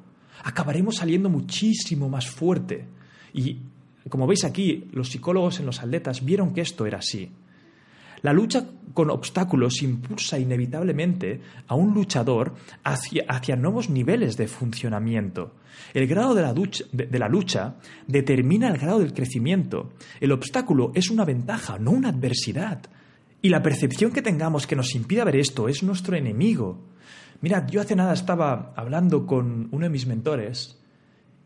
acabaremos 0.43 0.95
saliendo 0.95 1.29
muchísimo 1.29 2.09
más 2.09 2.27
fuerte. 2.27 2.87
Y 3.33 3.57
como 4.09 4.27
veis 4.27 4.43
aquí, 4.43 4.89
los 4.91 5.09
psicólogos 5.09 5.59
en 5.59 5.65
los 5.65 5.81
atletas 5.81 6.23
vieron 6.23 6.53
que 6.53 6.61
esto 6.61 6.85
era 6.85 6.99
así. 6.99 7.31
La 8.21 8.31
lucha 8.31 8.65
con 8.93 9.09
obstáculos 9.09 9.81
impulsa 9.81 10.39
inevitablemente 10.39 11.41
a 11.67 11.75
un 11.75 11.93
luchador 11.93 12.53
hacia, 12.83 13.55
nuevos 13.57 13.89
niveles 13.89 14.37
de 14.37 14.47
funcionamiento. 14.47 15.55
El 15.93 16.07
grado 16.07 16.33
de 16.33 16.41
la, 16.41 16.53
de 16.53 17.19
la 17.19 17.27
lucha 17.27 17.75
determina 18.07 18.69
el 18.69 18.77
grado 18.77 18.99
del 18.99 19.13
crecimiento. 19.13 19.91
El 20.21 20.31
obstáculo 20.31 20.91
es 20.95 21.09
una 21.09 21.25
ventaja, 21.25 21.77
no 21.79 21.91
una 21.91 22.09
adversidad. 22.09 22.81
Y 23.41 23.49
la 23.49 23.61
percepción 23.61 24.13
que 24.13 24.21
tengamos 24.21 24.67
que 24.67 24.77
nos 24.77 24.95
impida 24.95 25.25
ver 25.25 25.35
esto 25.35 25.67
es 25.67 25.83
nuestro 25.83 26.15
enemigo. 26.15 26.79
Mirad, 27.41 27.67
yo 27.67 27.81
hace 27.81 27.93
nada 27.93 28.13
estaba 28.13 28.73
hablando 28.77 29.25
con 29.25 29.67
uno 29.71 29.83
de 29.83 29.89
mis 29.89 30.07
mentores 30.07 30.79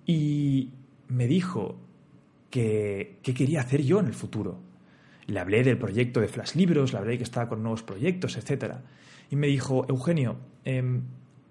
y 0.06 0.70
me 1.10 1.28
dijo 1.28 1.78
que, 2.50 3.20
qué 3.24 3.34
quería 3.34 3.62
hacer 3.62 3.82
yo 3.82 4.00
en 4.00 4.08
el 4.08 4.14
futuro. 4.14 4.60
Le 5.28 5.40
hablé 5.40 5.64
del 5.64 5.78
proyecto 5.78 6.22
de 6.22 6.28
Flash 6.28 6.56
Libros, 6.56 6.94
le 6.94 7.00
hablé 7.00 7.18
que 7.18 7.24
estaba 7.24 7.50
con 7.50 7.62
nuevos 7.62 7.84
proyectos, 7.84 8.38
etc. 8.38 8.76
Y 9.30 9.36
me 9.36 9.48
dijo, 9.48 9.86
Eugenio, 9.90 10.38
em, 10.64 11.02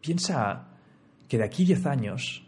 piensa 0.01 0.69
que 1.29 1.39
de 1.39 1.45
aquí 1.45 1.65
a 1.65 1.67
10 1.67 1.87
años, 1.87 2.47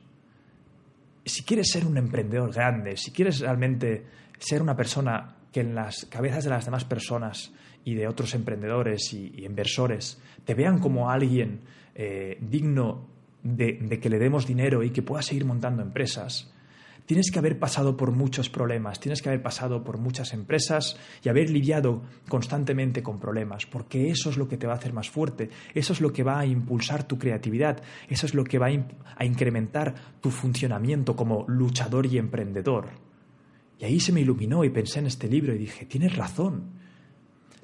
si 1.24 1.42
quieres 1.44 1.70
ser 1.70 1.84
un 1.84 1.98
emprendedor 1.98 2.52
grande, 2.52 2.96
si 2.96 3.10
quieres 3.10 3.40
realmente 3.40 4.06
ser 4.38 4.62
una 4.62 4.76
persona 4.76 5.36
que 5.52 5.60
en 5.60 5.74
las 5.74 6.06
cabezas 6.06 6.44
de 6.44 6.50
las 6.50 6.64
demás 6.64 6.84
personas 6.84 7.52
y 7.84 7.94
de 7.94 8.06
otros 8.06 8.34
emprendedores 8.34 9.12
y, 9.12 9.44
inversores 9.44 10.20
te 10.44 10.54
vean 10.54 10.78
como 10.78 11.10
alguien 11.10 11.60
eh, 11.94 12.38
digno 12.40 13.08
de 13.42 14.00
que 14.00 14.10
le 14.10 14.18
demos 14.18 14.46
dinero 14.46 14.82
y 14.82 14.90
que 14.90 15.02
pueda 15.02 15.22
seguir 15.22 15.44
montando 15.44 15.82
empresas, 15.82 16.52
tienes 17.08 17.30
que 17.30 17.38
haber 17.38 17.58
pasado 17.58 17.96
por 17.96 18.12
muchos 18.12 18.50
problemas, 18.50 19.00
tienes 19.00 19.22
que 19.22 19.30
haber 19.30 19.40
pasado 19.40 19.82
por 19.82 19.96
muchas 19.96 20.34
empresas 20.34 20.98
y 21.24 21.30
haber 21.30 21.48
lidiado 21.48 22.02
constantemente 22.28 23.02
con 23.02 23.18
problemas, 23.18 23.64
porque 23.64 24.10
eso 24.10 24.28
es 24.28 24.36
lo 24.36 24.46
que 24.46 24.58
te 24.58 24.66
va 24.66 24.74
a 24.74 24.76
hacer 24.76 24.92
más 24.92 25.08
fuerte, 25.08 25.48
eso 25.74 25.94
es 25.94 26.02
lo 26.02 26.12
que 26.12 26.22
va 26.22 26.38
a 26.38 26.44
impulsar 26.44 27.08
tu 27.08 27.18
creatividad, 27.18 27.82
eso 28.10 28.26
es 28.26 28.34
lo 28.34 28.44
que 28.44 28.58
va 28.58 28.66
a, 28.66 29.24
incrementar 29.24 29.94
tu 30.20 30.30
funcionamiento 30.30 31.16
como 31.16 31.46
luchador 31.48 32.04
y 32.04 32.18
emprendedor. 32.18 32.90
Y 33.78 33.86
ahí 33.86 34.00
se 34.00 34.12
me 34.12 34.20
iluminó 34.20 34.62
y 34.62 34.68
pensé 34.68 34.98
en 34.98 35.06
este 35.06 35.28
libro 35.28 35.54
y 35.54 35.58
dije, 35.58 35.86
tienes 35.86 36.14
razón. 36.14 36.74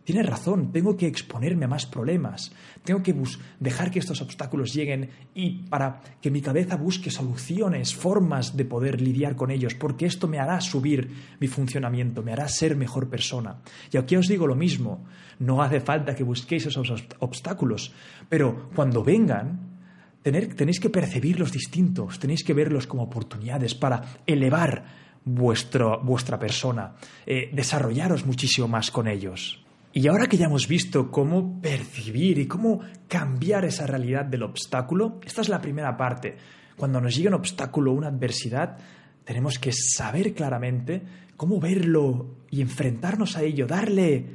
Tiene 0.04 0.22
razón, 0.22 0.70
tengo 0.70 0.96
que 0.96 1.06
exponerme 1.06 1.64
a 1.64 1.68
más 1.68 1.86
problemas, 1.86 2.52
tengo 2.84 3.02
que 3.02 3.14
dejar 3.58 3.90
que 3.90 3.98
estos 3.98 4.20
obstáculos 4.20 4.74
lleguen 4.74 5.08
y 5.34 5.62
para 5.68 6.02
que 6.20 6.30
mi 6.30 6.42
cabeza 6.42 6.76
busque 6.76 7.10
soluciones, 7.10 7.94
formas 7.94 8.54
de 8.54 8.66
poder 8.66 9.00
lidiar 9.00 9.34
con 9.34 9.50
ellos, 9.50 9.74
porque 9.74 10.04
esto 10.04 10.28
me 10.28 10.38
hará 10.38 10.60
subir 10.60 11.10
mi 11.40 11.48
funcionamiento, 11.48 12.22
me 12.22 12.32
hará 12.32 12.48
ser 12.48 12.76
mejor 12.76 13.08
persona. 13.08 13.62
Y 13.90 13.96
aquí 13.96 14.16
os 14.16 14.28
digo 14.28 14.46
lo 14.46 14.54
mismo, 14.54 15.06
no 15.38 15.62
hace 15.62 15.80
falta 15.80 16.14
que 16.14 16.22
busquéis 16.22 16.66
esos 16.66 16.92
obstáculos, 17.20 17.92
pero 18.28 18.68
cuando 18.74 19.02
vengan, 19.02 19.74
tenéis 20.22 20.80
que 20.80 20.90
percibirlos 20.90 21.50
distintos, 21.50 22.18
tenéis 22.18 22.44
que 22.44 22.52
verlos 22.52 22.86
como 22.86 23.04
oportunidades 23.04 23.74
para 23.74 24.02
elevar 24.26 24.84
vuestra 25.24 26.38
persona, 26.38 26.96
eh, 27.24 27.48
desarrollaros 27.54 28.26
muchísimo 28.26 28.68
más 28.68 28.90
con 28.90 29.08
ellos. 29.08 29.63
Y 29.96 30.08
ahora 30.08 30.26
que 30.26 30.36
ya 30.36 30.46
hemos 30.46 30.66
visto 30.66 31.08
cómo 31.08 31.60
percibir 31.60 32.38
y 32.38 32.48
cómo 32.48 32.80
cambiar 33.06 33.64
esa 33.64 33.86
realidad 33.86 34.24
del 34.24 34.42
obstáculo, 34.42 35.20
esta 35.24 35.40
es 35.40 35.48
la 35.48 35.60
primera 35.60 35.96
parte. 35.96 36.36
Cuando 36.76 37.00
nos 37.00 37.14
llega 37.14 37.28
un 37.28 37.36
obstáculo 37.36 37.92
una 37.92 38.08
adversidad, 38.08 38.76
tenemos 39.22 39.60
que 39.60 39.70
saber 39.72 40.34
claramente 40.34 41.00
cómo 41.36 41.60
verlo 41.60 42.38
y 42.50 42.60
enfrentarnos 42.60 43.36
a 43.36 43.44
ello, 43.44 43.68
darle, 43.68 44.26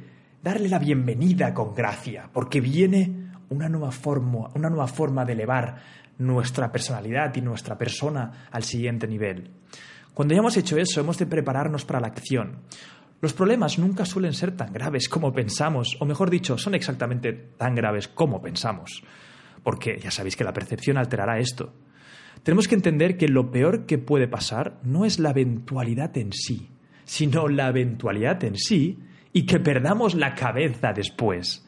darle 0.42 0.70
la 0.70 0.78
bienvenida 0.78 1.52
con 1.52 1.74
gracia, 1.74 2.30
porque 2.32 2.62
viene 2.62 3.30
una 3.50 3.68
nueva, 3.68 3.90
forma, 3.90 4.48
una 4.54 4.70
nueva 4.70 4.86
forma 4.86 5.26
de 5.26 5.34
elevar 5.34 5.76
nuestra 6.16 6.72
personalidad 6.72 7.36
y 7.36 7.42
nuestra 7.42 7.76
persona 7.76 8.46
al 8.50 8.62
siguiente 8.62 9.06
nivel. 9.06 9.50
Cuando 10.14 10.32
ya 10.32 10.40
hemos 10.40 10.56
hecho 10.56 10.78
eso, 10.78 11.00
hemos 11.00 11.18
de 11.18 11.26
prepararnos 11.26 11.84
para 11.84 12.00
la 12.00 12.06
acción. 12.06 12.60
Los 13.20 13.34
problemas 13.34 13.78
nunca 13.78 14.06
suelen 14.06 14.32
ser 14.32 14.56
tan 14.56 14.72
graves 14.72 15.08
como 15.08 15.32
pensamos, 15.32 15.96
o 16.00 16.06
mejor 16.06 16.30
dicho, 16.30 16.56
son 16.56 16.74
exactamente 16.74 17.32
tan 17.32 17.74
graves 17.74 18.08
como 18.08 18.40
pensamos, 18.40 19.02
porque 19.62 19.98
ya 20.02 20.10
sabéis 20.10 20.36
que 20.36 20.44
la 20.44 20.54
percepción 20.54 20.96
alterará 20.96 21.38
esto. 21.38 21.74
Tenemos 22.42 22.66
que 22.66 22.76
entender 22.76 23.18
que 23.18 23.28
lo 23.28 23.50
peor 23.50 23.84
que 23.84 23.98
puede 23.98 24.26
pasar 24.26 24.78
no 24.82 25.04
es 25.04 25.18
la 25.18 25.30
eventualidad 25.30 26.16
en 26.16 26.32
sí, 26.32 26.70
sino 27.04 27.48
la 27.48 27.68
eventualidad 27.68 28.42
en 28.44 28.56
sí 28.56 29.00
y 29.34 29.44
que 29.44 29.60
perdamos 29.60 30.14
la 30.14 30.34
cabeza 30.34 30.94
después. 30.94 31.66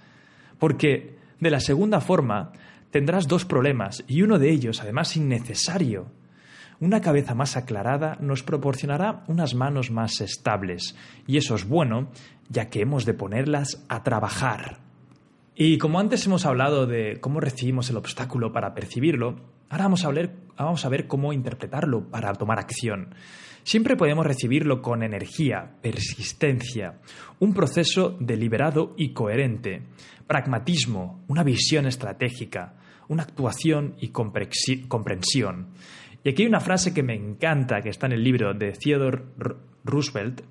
Porque 0.59 1.19
de 1.39 1.51
la 1.51 1.61
segunda 1.61 2.01
forma 2.01 2.53
tendrás 2.91 3.29
dos 3.29 3.45
problemas 3.45 4.05
y 4.09 4.23
uno 4.23 4.39
de 4.39 4.51
ellos, 4.51 4.81
además 4.81 5.17
innecesario, 5.17 6.07
una 6.83 7.01
cabeza 7.01 7.37
más 7.37 7.57
aclarada 7.57 8.19
nos 8.21 8.43
proporcionará 8.43 9.23
unas 9.29 9.55
manos 9.55 9.93
más 9.93 10.21
estables, 10.21 10.97
y 11.29 11.37
eso 11.37 11.55
es 11.55 11.69
bueno, 11.69 12.09
ya 12.49 12.71
que 12.71 12.81
hemos 12.81 13.05
de 13.05 13.15
ponerlas 13.15 13.85
a 13.89 14.03
trabajar. 14.03 14.81
Y 15.55 15.79
como 15.79 16.01
antes 16.01 16.27
hemos 16.27 16.45
hablado 16.45 16.87
de 16.87 17.21
cómo 17.21 17.39
recibimos 17.39 17.89
el 17.91 17.99
obstáculo 17.99 18.53
para 18.53 18.75
percibirlo, 18.75 19.37
ahora 19.71 19.85
vamos 19.85 20.05
a, 20.05 20.11
ver, 20.11 20.35
vamos 20.59 20.85
a 20.85 20.89
ver 20.89 21.07
cómo 21.07 21.33
interpretarlo 21.33 22.11
para 22.11 22.33
tomar 22.33 22.59
acción. 22.59 23.15
Siempre 23.63 23.95
podemos 23.95 24.27
recibirlo 24.27 24.83
con 24.83 25.05
energía, 25.05 25.77
persistencia, 25.83 26.99
un 27.39 27.55
proceso 27.55 28.17
deliberado 28.19 28.93
y 28.97 29.13
coherente, 29.13 29.85
pragmatismo, 30.27 31.23
una 31.29 31.45
visión 31.45 31.87
estratégica, 31.87 32.75
una 33.07 33.23
actuación 33.23 33.95
y 34.01 34.09
comprensión. 34.09 35.69
Y 36.25 36.31
aquí 36.31 36.43
hay 36.43 36.49
una 36.49 36.61
frase 36.61 36.95
que 36.95 37.03
me 37.03 37.15
encanta, 37.15 37.81
que 37.81 37.89
está 37.89 38.07
en 38.07 38.13
el 38.13 38.23
libro 38.23 38.55
de 38.55 38.73
Theodore 38.73 39.23
Roosevelt, 39.85 40.43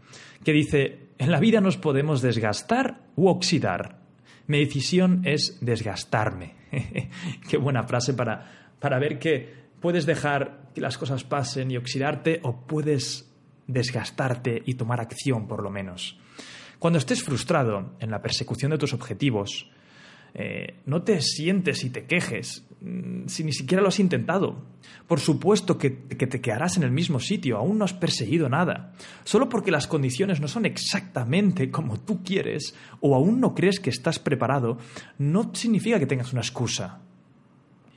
que 0.43 0.51
dice, 0.51 1.07
en 1.17 1.31
la 1.31 1.39
vida 1.39 1.61
nos 1.61 1.77
podemos 1.77 2.21
desgastar 2.21 3.01
u 3.15 3.27
oxidar. 3.27 4.01
Mi 4.47 4.59
decisión 4.59 5.21
es 5.23 5.59
desgastarme. 5.61 6.55
Qué 7.49 7.57
buena 7.57 7.83
frase 7.83 8.13
para, 8.13 8.71
para 8.79 8.99
ver 8.99 9.19
que 9.19 9.61
puedes 9.79 10.05
dejar 10.05 10.71
que 10.75 10.81
las 10.81 10.97
cosas 10.97 11.23
pasen 11.23 11.71
y 11.71 11.77
oxidarte 11.77 12.39
o 12.43 12.65
puedes 12.65 13.31
desgastarte 13.67 14.61
y 14.65 14.73
tomar 14.73 14.99
acción 14.99 15.47
por 15.47 15.63
lo 15.63 15.69
menos. 15.69 16.19
Cuando 16.79 16.99
estés 16.99 17.23
frustrado 17.23 17.95
en 17.99 18.09
la 18.09 18.21
persecución 18.21 18.71
de 18.71 18.77
tus 18.77 18.93
objetivos, 18.93 19.69
eh, 20.33 20.75
no 20.85 21.03
te 21.03 21.19
sientes 21.21 21.83
y 21.83 21.89
te 21.89 22.05
quejes 22.05 22.65
mm, 22.81 23.27
si 23.27 23.43
ni 23.43 23.51
siquiera 23.51 23.81
lo 23.81 23.89
has 23.89 23.99
intentado. 23.99 24.63
Por 25.07 25.19
supuesto 25.19 25.77
que, 25.77 26.03
que, 26.03 26.27
te 26.27 26.39
quedarás 26.39 26.77
en 26.77 26.83
el 26.83 26.91
mismo 26.91 27.19
sitio, 27.19 27.57
aún 27.57 27.77
no 27.77 27.85
has 27.85 27.93
perseguido 27.93 28.47
nada. 28.47 28.93
Solo 29.23 29.49
porque 29.49 29.71
las 29.71 29.87
condiciones 29.87 30.39
no 30.39 30.47
son 30.47 30.65
exactamente 30.65 31.69
como 31.69 31.99
tú 31.99 32.23
quieres 32.23 32.75
o 33.01 33.15
aún 33.15 33.39
no 33.39 33.53
crees 33.53 33.79
que 33.79 33.89
estás 33.89 34.19
preparado, 34.19 34.77
no 35.17 35.51
significa 35.53 35.99
que 35.99 36.05
tengas 36.05 36.31
una 36.31 36.41
excusa. 36.41 37.01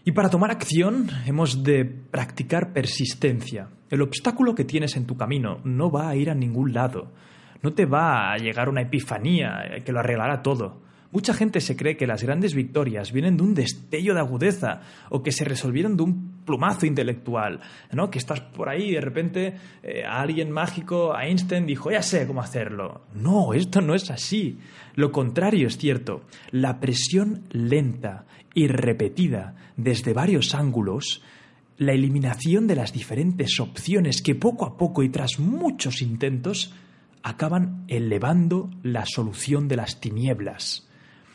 Y 0.06 0.12
para 0.12 0.28
tomar 0.28 0.50
acción 0.50 1.08
hemos 1.24 1.62
de 1.62 1.84
practicar 1.84 2.74
persistencia. 2.74 3.68
El 3.88 4.02
obstáculo 4.02 4.54
que 4.54 4.64
tienes 4.64 4.96
en 4.96 5.06
tu 5.06 5.16
camino 5.16 5.60
no 5.64 5.90
va 5.90 6.10
a 6.10 6.16
ir 6.16 6.28
a 6.28 6.34
ningún 6.34 6.74
lado. 6.74 7.12
No 7.62 7.72
te 7.72 7.86
va 7.86 8.32
a 8.32 8.36
llegar 8.36 8.68
una 8.68 8.82
epifanía 8.82 9.80
que 9.82 9.92
lo 9.92 10.00
arreglará 10.00 10.42
todo. 10.42 10.83
Mucha 11.14 11.32
gente 11.32 11.60
se 11.60 11.76
cree 11.76 11.96
que 11.96 12.08
las 12.08 12.24
grandes 12.24 12.54
victorias 12.54 13.12
vienen 13.12 13.36
de 13.36 13.44
un 13.44 13.54
destello 13.54 14.14
de 14.14 14.20
agudeza 14.20 14.80
o 15.10 15.22
que 15.22 15.30
se 15.30 15.44
resolvieron 15.44 15.96
de 15.96 16.02
un 16.02 16.42
plumazo 16.44 16.86
intelectual, 16.86 17.60
¿no? 17.92 18.10
Que 18.10 18.18
estás 18.18 18.40
por 18.40 18.68
ahí 18.68 18.88
y 18.88 18.94
de 18.94 19.00
repente 19.00 19.54
eh, 19.84 20.02
alguien 20.04 20.50
mágico, 20.50 21.16
Einstein, 21.16 21.66
dijo, 21.66 21.92
ya 21.92 22.02
sé 22.02 22.26
cómo 22.26 22.40
hacerlo. 22.40 23.02
No, 23.14 23.54
esto 23.54 23.80
no 23.80 23.94
es 23.94 24.10
así. 24.10 24.58
Lo 24.96 25.12
contrario 25.12 25.68
es 25.68 25.78
cierto. 25.78 26.24
La 26.50 26.80
presión 26.80 27.44
lenta 27.52 28.24
y 28.52 28.66
repetida 28.66 29.54
desde 29.76 30.14
varios 30.14 30.52
ángulos 30.52 31.22
la 31.78 31.92
eliminación 31.92 32.66
de 32.66 32.74
las 32.74 32.92
diferentes 32.92 33.60
opciones 33.60 34.20
que 34.20 34.34
poco 34.34 34.66
a 34.66 34.76
poco 34.76 35.04
y 35.04 35.10
tras 35.10 35.38
muchos 35.38 36.02
intentos 36.02 36.74
acaban 37.22 37.84
elevando 37.86 38.68
la 38.82 39.06
solución 39.06 39.68
de 39.68 39.76
las 39.76 40.00
tinieblas. 40.00 40.88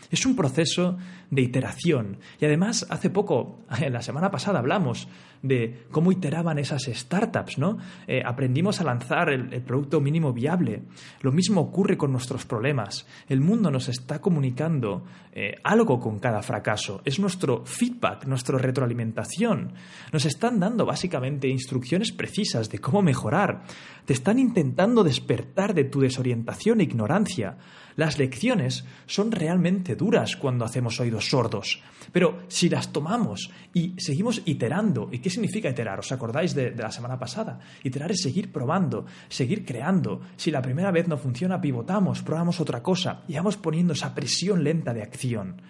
Es 0.10 0.26
un 0.26 0.36
proceso 0.36 0.98
de 1.30 1.42
iteración. 1.42 2.18
Y 2.40 2.46
además, 2.46 2.88
hace 2.90 3.10
poco, 3.10 3.66
la 3.90 4.02
semana 4.02 4.32
pasada, 4.32 4.60
hablamos 4.60 5.08
de 5.42 5.86
cómo 5.92 6.12
iteraban 6.12 6.60
esas 6.60 6.84
startups, 6.84 7.58
¿no? 7.58 7.78
Eh, 8.08 8.22
aprendimos 8.26 8.82
a 8.82 8.84
lanzar 8.84 9.30
el, 9.30 9.62
producto 9.62 10.02
mínimo 10.02 10.34
viable. 10.34 10.84
Lo 11.22 11.32
mismo 11.32 11.62
ocurre 11.62 11.98
con 11.98 12.12
nuestros 12.12 12.46
problemas. 12.46 13.06
El 13.28 13.42
mundo 13.42 13.72
nos 13.72 13.88
está 13.88 14.20
comunicando 14.20 15.06
eh, 15.32 15.56
algo 15.64 16.00
con 16.00 16.20
cada 16.20 16.42
fracaso. 16.42 17.02
Es 17.06 17.20
nuestro 17.20 17.66
feedback, 17.66 18.26
nuestra 18.26 18.58
retroalimentación. 18.58 19.74
Nos 20.12 20.26
están 20.26 20.60
dando 20.60 20.86
básicamente 20.86 21.48
instrucciones 21.48 22.12
precisas 22.12 22.70
de 22.70 22.80
cómo 22.80 23.02
mejorar. 23.02 23.64
Te 24.06 24.14
están 24.14 24.40
intentando 24.40 25.04
despertar 25.04 25.74
de 25.74 25.86
tu 25.86 26.02
desorientación 26.02 26.82
e 26.82 26.84
ignorancia. 26.84 27.58
Las 27.96 28.18
lecciones 28.18 28.86
son 29.06 29.32
realmente 29.32 29.96
duras 29.96 30.36
cuando 30.36 30.66
hacemos 30.66 31.00
oídos 31.00 31.30
sordos. 31.30 31.82
Pero 32.12 32.44
si 32.48 32.70
las 32.70 32.92
tomamos 32.92 33.52
y 33.74 33.94
seguimos 33.98 34.42
iterando, 34.46 35.10
¿y 35.12 35.20
qué 35.20 35.30
significa 35.30 35.70
iterar? 35.70 36.00
¿Os 36.00 36.12
acordáis 36.12 36.56
de, 36.56 36.72
la 36.72 36.92
semana 36.92 37.20
pasada? 37.20 37.60
Iterar 37.84 38.12
es 38.12 38.22
seguir 38.22 38.52
probando, 38.52 39.06
seguir 39.28 39.66
creando. 39.66 40.22
Si 40.36 40.52
la 40.52 40.62
primera 40.62 40.92
vez 40.92 41.08
no 41.08 41.18
funciona, 41.18 41.62
pivotamos, 41.62 42.22
probamos 42.22 42.60
otra 42.60 42.82
cosa 42.82 43.24
y 43.28 43.36
vamos 43.36 43.58
poniendo 43.58 43.94
esa 43.94 44.16
presión 44.16 44.64
lenta 44.64 44.94
de 44.94 45.04
acción. 45.04 45.62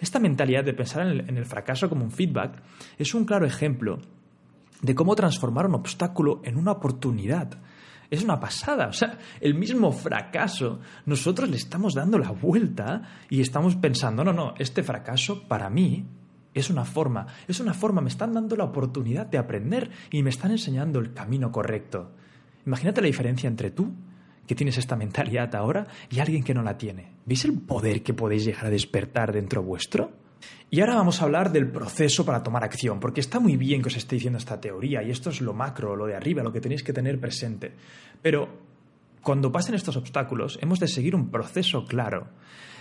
Esta 0.00 0.18
mentalidad 0.18 0.64
de 0.64 0.74
pensar 0.74 1.06
en 1.06 1.36
el 1.36 1.46
fracaso 1.46 1.88
como 1.88 2.04
un 2.04 2.10
feedback 2.10 2.60
es 2.98 3.14
un 3.14 3.24
claro 3.24 3.46
ejemplo 3.46 4.00
de 4.80 4.94
cómo 4.94 5.14
transformar 5.14 5.66
un 5.66 5.76
obstáculo 5.76 6.40
en 6.44 6.56
una 6.56 6.72
oportunidad 6.72 7.58
es 8.12 8.22
una 8.22 8.38
pasada. 8.38 8.88
O 8.88 8.92
sea, 8.92 9.18
el 9.40 9.54
mismo 9.54 9.90
fracaso, 9.90 10.80
nosotros 11.06 11.48
le 11.48 11.56
estamos 11.56 11.94
dando 11.94 12.18
la 12.18 12.30
vuelta 12.30 13.00
y 13.30 13.40
estamos 13.40 13.74
pensando, 13.76 14.22
no, 14.22 14.34
no, 14.34 14.52
este 14.58 14.82
fracaso 14.82 15.48
para 15.48 15.70
mí 15.70 16.04
es 16.52 16.68
una 16.68 16.84
forma, 16.84 17.26
es 17.48 17.58
una 17.58 17.72
forma, 17.72 18.02
me 18.02 18.10
están 18.10 18.34
dando 18.34 18.54
la 18.54 18.64
oportunidad 18.64 19.26
de 19.26 19.38
aprender 19.38 19.90
y 20.10 20.22
me 20.22 20.28
están 20.28 20.50
enseñando 20.50 20.98
el 20.98 21.14
camino 21.14 21.50
correcto. 21.50 22.12
Imagínate 22.66 23.00
la 23.00 23.06
diferencia 23.06 23.48
entre 23.48 23.70
tú, 23.70 23.94
que 24.46 24.54
tienes 24.54 24.76
esta 24.76 24.94
mentalidad 24.94 25.54
ahora, 25.54 25.86
y 26.10 26.20
alguien 26.20 26.44
que 26.44 26.52
no 26.52 26.62
la 26.62 26.76
tiene. 26.76 27.14
¿Veis 27.24 27.46
el 27.46 27.58
poder 27.60 28.02
que 28.02 28.12
podéis 28.12 28.44
llegar 28.44 28.66
a 28.66 28.70
despertar 28.70 29.32
dentro 29.32 29.62
vuestro? 29.62 30.12
Y 30.70 30.80
ahora 30.80 30.94
vamos 30.94 31.20
a 31.20 31.24
hablar 31.24 31.52
del 31.52 31.70
proceso 31.70 32.24
para 32.24 32.42
tomar 32.42 32.64
acción, 32.64 32.98
porque 32.98 33.20
está 33.20 33.40
muy 33.40 33.56
bien 33.56 33.82
que 33.82 33.88
os 33.88 33.96
esté 33.96 34.16
diciendo 34.16 34.38
esta 34.38 34.60
teoría, 34.60 35.02
y 35.02 35.10
esto 35.10 35.30
es 35.30 35.40
lo 35.40 35.52
macro, 35.52 35.96
lo 35.96 36.06
de 36.06 36.16
arriba, 36.16 36.42
lo 36.42 36.52
que 36.52 36.60
tenéis 36.60 36.82
que 36.82 36.92
tener 36.92 37.20
presente. 37.20 37.72
Pero 38.22 38.48
cuando 39.22 39.52
pasen 39.52 39.74
estos 39.74 39.96
obstáculos, 39.96 40.58
hemos 40.62 40.80
de 40.80 40.88
seguir 40.88 41.14
un 41.14 41.30
proceso 41.30 41.84
claro. 41.84 42.28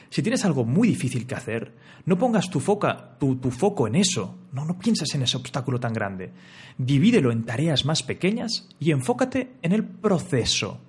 Si 0.09 0.21
tienes 0.21 0.43
algo 0.43 0.65
muy 0.65 0.89
difícil 0.89 1.25
que 1.25 1.35
hacer, 1.35 1.73
no 2.05 2.17
pongas 2.17 2.49
tu, 2.49 2.59
tu, 2.59 3.51
foco 3.51 3.87
en 3.87 3.95
eso, 3.95 4.39
no, 4.51 4.65
no 4.65 4.77
pienses 4.77 5.15
en 5.15 5.23
ese 5.23 5.37
obstáculo 5.37 5.79
tan 5.79 5.93
grande. 5.93 6.33
Divídelo 6.77 7.31
en 7.31 7.45
tareas 7.45 7.85
más 7.85 8.03
pequeñas 8.03 8.67
y 8.77 8.91
enfócate 8.91 9.53
en 9.61 9.71
el 9.71 9.85
proceso. 9.85 10.81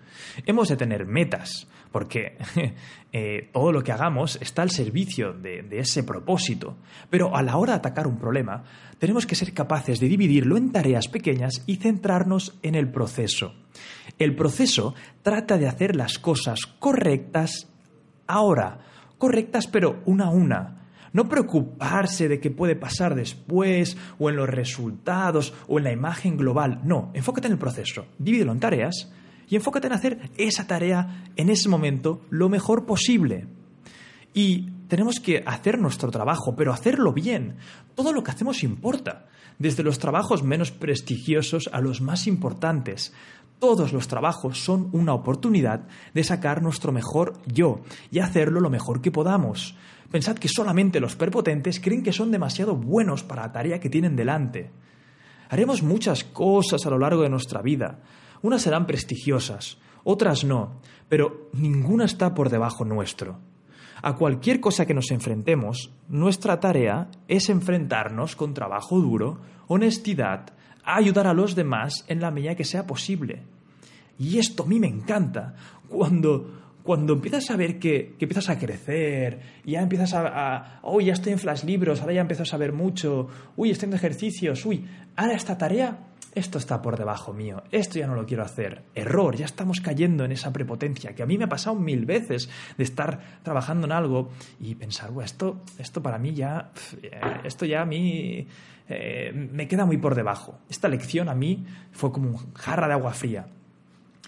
Hemos 0.44 0.68
de 0.68 0.76
tener 0.76 1.06
metas, 1.06 1.68
porque 1.92 2.38
eh, 3.12 3.50
todo 3.52 3.70
lo 3.70 3.84
que 3.84 3.92
hagamos 3.92 4.38
está 4.40 4.62
al 4.62 4.70
servicio 4.70 5.32
de, 5.32 5.64
ese 5.70 6.02
propósito. 6.02 6.76
Pero 7.10 7.36
a 7.36 7.42
la 7.42 7.56
hora 7.56 7.74
de 7.74 7.78
atacar 7.78 8.06
un 8.06 8.18
problema, 8.18 8.64
tenemos 8.98 9.26
que 9.26 9.36
ser 9.36 9.52
capaces 9.52 10.00
de 10.00 10.08
dividirlo 10.08 10.56
en 10.56 10.72
tareas 10.72 11.06
pequeñas 11.08 11.62
y 11.66 11.76
centrarnos 11.76 12.58
en 12.62 12.74
el 12.74 12.90
proceso. 12.90 13.54
El 14.18 14.34
proceso 14.34 14.94
trata 15.22 15.58
de 15.58 15.68
hacer 15.68 15.94
las 15.94 16.18
cosas 16.18 16.66
correctas 16.66 17.68
ahora, 18.26 18.80
correctas 19.18 19.66
pero 19.66 20.00
una 20.06 20.26
a 20.26 20.30
una. 20.30 20.78
No 21.12 21.28
preocuparse 21.28 22.26
de 22.26 22.40
qué 22.40 22.50
puede 22.50 22.74
pasar 22.74 23.14
después, 23.14 23.98
o 24.18 24.30
en 24.30 24.36
los 24.36 24.48
resultados, 24.48 25.52
o 25.68 25.76
en 25.76 25.84
la 25.84 25.92
imagen 25.92 26.38
global. 26.38 26.80
No, 26.84 27.10
enfócate 27.12 27.48
en 27.48 27.52
el 27.52 27.58
proceso, 27.58 28.06
divídelo 28.18 28.52
en 28.52 28.60
tareas 28.60 29.12
y 29.48 29.56
enfócate 29.56 29.86
en 29.86 29.92
hacer 29.92 30.30
esa 30.36 30.66
tarea 30.66 31.24
en 31.36 31.50
ese 31.50 31.68
momento 31.68 32.22
lo 32.30 32.48
mejor 32.48 32.86
posible. 32.86 33.46
Y 34.34 34.70
tenemos 34.88 35.20
que 35.20 35.42
hacer 35.46 35.78
nuestro 35.78 36.10
trabajo, 36.10 36.54
pero 36.56 36.72
hacerlo 36.72 37.12
bien. 37.12 37.56
Todo 37.94 38.12
lo 38.12 38.22
que 38.22 38.30
hacemos 38.30 38.62
importa, 38.62 39.26
desde 39.58 39.82
los 39.82 39.98
trabajos 39.98 40.42
menos 40.42 40.70
prestigiosos 40.70 41.68
a 41.72 41.80
los 41.80 42.00
más 42.00 42.26
importantes. 42.26 43.12
Todos 43.58 43.92
los 43.92 44.08
trabajos 44.08 44.58
son 44.58 44.88
una 44.92 45.14
oportunidad 45.14 45.82
de 46.14 46.24
sacar 46.24 46.62
nuestro 46.62 46.90
mejor 46.90 47.34
yo 47.46 47.80
y 48.10 48.18
hacerlo 48.18 48.60
lo 48.60 48.70
mejor 48.70 49.00
que 49.00 49.12
podamos. 49.12 49.76
Pensad 50.10 50.36
que 50.36 50.48
solamente 50.48 51.00
los 51.00 51.16
prepotentes 51.16 51.80
creen 51.80 52.02
que 52.02 52.12
son 52.12 52.30
demasiado 52.30 52.74
buenos 52.74 53.22
para 53.22 53.42
la 53.42 53.52
tarea 53.52 53.80
que 53.80 53.88
tienen 53.88 54.16
delante. 54.16 54.70
Haremos 55.48 55.82
muchas 55.82 56.24
cosas 56.24 56.84
a 56.84 56.90
lo 56.90 56.98
largo 56.98 57.22
de 57.22 57.30
nuestra 57.30 57.62
vida. 57.62 58.00
Unas 58.42 58.62
serán 58.62 58.86
prestigiosas, 58.86 59.78
otras 60.04 60.44
no, 60.44 60.80
pero 61.08 61.48
ninguna 61.52 62.04
está 62.04 62.34
por 62.34 62.50
debajo 62.50 62.84
nuestro. 62.84 63.38
A 64.02 64.16
cualquier 64.16 64.60
cosa 64.60 64.84
que 64.84 64.94
nos 64.94 65.10
enfrentemos, 65.12 65.92
nuestra 66.08 66.58
tarea 66.58 67.08
es 67.28 67.48
enfrentarnos 67.48 68.34
con 68.34 68.52
trabajo 68.52 68.98
duro, 68.98 69.40
honestidad, 69.68 70.54
a 70.84 70.96
ayudar 70.96 71.28
a 71.28 71.34
los 71.34 71.54
demás 71.54 72.04
en 72.08 72.20
la 72.20 72.32
medida 72.32 72.56
que 72.56 72.64
sea 72.64 72.86
posible. 72.86 73.44
Y 74.18 74.38
esto 74.38 74.64
a 74.64 74.66
mí 74.66 74.80
me 74.80 74.88
encanta. 74.88 75.54
Cuando 75.88 76.62
cuando 76.82 77.12
empiezas 77.12 77.50
a 77.50 77.56
ver 77.56 77.78
que, 77.78 78.16
empiezas 78.18 78.48
a 78.48 78.58
crecer, 78.58 79.40
ya 79.64 79.80
empiezas 79.80 80.14
a, 80.14 80.80
uy, 80.82 81.06
ya 81.06 81.12
estoy 81.12 81.32
en 81.32 81.38
flash 81.38 81.64
libros, 81.64 82.00
ahora 82.00 82.14
ya 82.14 82.20
empiezo 82.20 82.42
a 82.42 82.46
saber 82.46 82.72
mucho, 82.72 83.28
uy, 83.56 83.70
estoy 83.70 83.88
en 83.88 83.94
ejercicios, 83.94 84.66
uy, 84.66 84.84
ahora 85.16 85.34
esta 85.34 85.56
tarea, 85.56 86.11
esto 86.34 86.58
está 86.58 86.80
por 86.80 86.96
debajo 86.96 87.32
mío, 87.32 87.62
esto 87.70 87.98
ya 87.98 88.06
no 88.06 88.14
lo 88.14 88.26
quiero 88.26 88.42
hacer. 88.42 88.84
Error, 88.94 89.36
ya 89.36 89.44
estamos 89.44 89.80
cayendo 89.80 90.24
en 90.24 90.32
esa 90.32 90.52
prepotencia, 90.52 91.14
que 91.14 91.22
a 91.22 91.26
mí 91.26 91.36
me 91.36 91.44
ha 91.44 91.48
pasado 91.48 91.76
mil 91.76 92.06
veces 92.06 92.48
de 92.76 92.84
estar 92.84 93.40
trabajando 93.42 93.86
en 93.86 93.92
algo 93.92 94.30
y 94.60 94.74
pensar, 94.74 95.10
esto, 95.22 95.62
esto 95.78 96.02
para 96.02 96.18
mí 96.18 96.32
ya, 96.32 96.72
eh, 97.02 97.20
esto 97.44 97.66
ya 97.66 97.82
a 97.82 97.86
mí 97.86 98.46
eh, 98.88 99.32
me 99.32 99.68
queda 99.68 99.84
muy 99.84 99.98
por 99.98 100.14
debajo. 100.14 100.58
Esta 100.68 100.88
lección 100.88 101.28
a 101.28 101.34
mí 101.34 101.66
fue 101.92 102.12
como 102.12 102.30
un 102.30 102.54
jarra 102.54 102.86
de 102.86 102.94
agua 102.94 103.12
fría. 103.12 103.46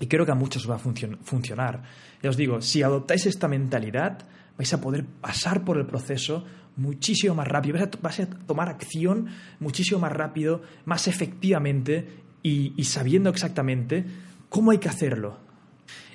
Y 0.01 0.07
creo 0.07 0.27
que 0.27 0.33
a 0.33 0.37
muchos 0.37 0.69
va 0.69 0.75
a 0.75 0.79
funcionar. 0.79 1.83
Ya 2.23 2.31
os 2.31 2.37
digo, 2.37 2.61
si 2.61 2.83
adoptáis 2.83 3.27
esta 3.27 3.47
mentalidad, 3.47 4.27
vais 4.59 4.73
a 4.73 4.81
poder 4.81 5.05
pasar 5.05 5.65
por 5.65 5.79
el 5.79 5.87
proceso 5.87 6.45
muchísimo 6.77 7.35
más 7.35 7.49
rápido, 7.49 7.79
vais 8.03 8.21
a, 8.21 8.27
tomar 8.27 8.69
acción 8.69 9.29
muchísimo 9.61 10.01
más 10.01 10.13
rápido, 10.13 10.63
más 10.85 11.09
efectivamente 11.09 12.23
y 12.43 12.85
sabiendo 12.85 13.31
exactamente 13.31 14.05
cómo 14.51 14.71
hay 14.71 14.79
que 14.79 14.89
hacerlo. 14.89 15.39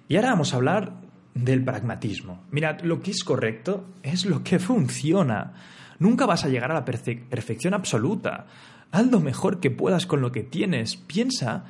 Y 0.07 0.15
ahora 0.15 0.31
vamos 0.31 0.53
a 0.53 0.57
hablar 0.57 0.93
del 1.33 1.63
pragmatismo. 1.63 2.43
Mirad, 2.51 2.81
lo 2.81 3.01
que 3.01 3.11
es 3.11 3.23
correcto 3.23 3.85
es 4.01 4.25
lo 4.25 4.43
que 4.43 4.59
funciona. 4.59 5.53
Nunca 5.99 6.25
vas 6.25 6.45
a 6.45 6.49
llegar 6.49 6.71
a 6.71 6.75
la 6.75 6.85
perfección 6.85 7.73
absoluta. 7.73 8.47
Haz 8.91 9.05
lo 9.07 9.19
mejor 9.19 9.59
que 9.59 9.69
puedas 9.69 10.05
con 10.05 10.21
lo 10.21 10.31
que 10.31 10.43
tienes. 10.43 10.95
Piensa 10.95 11.65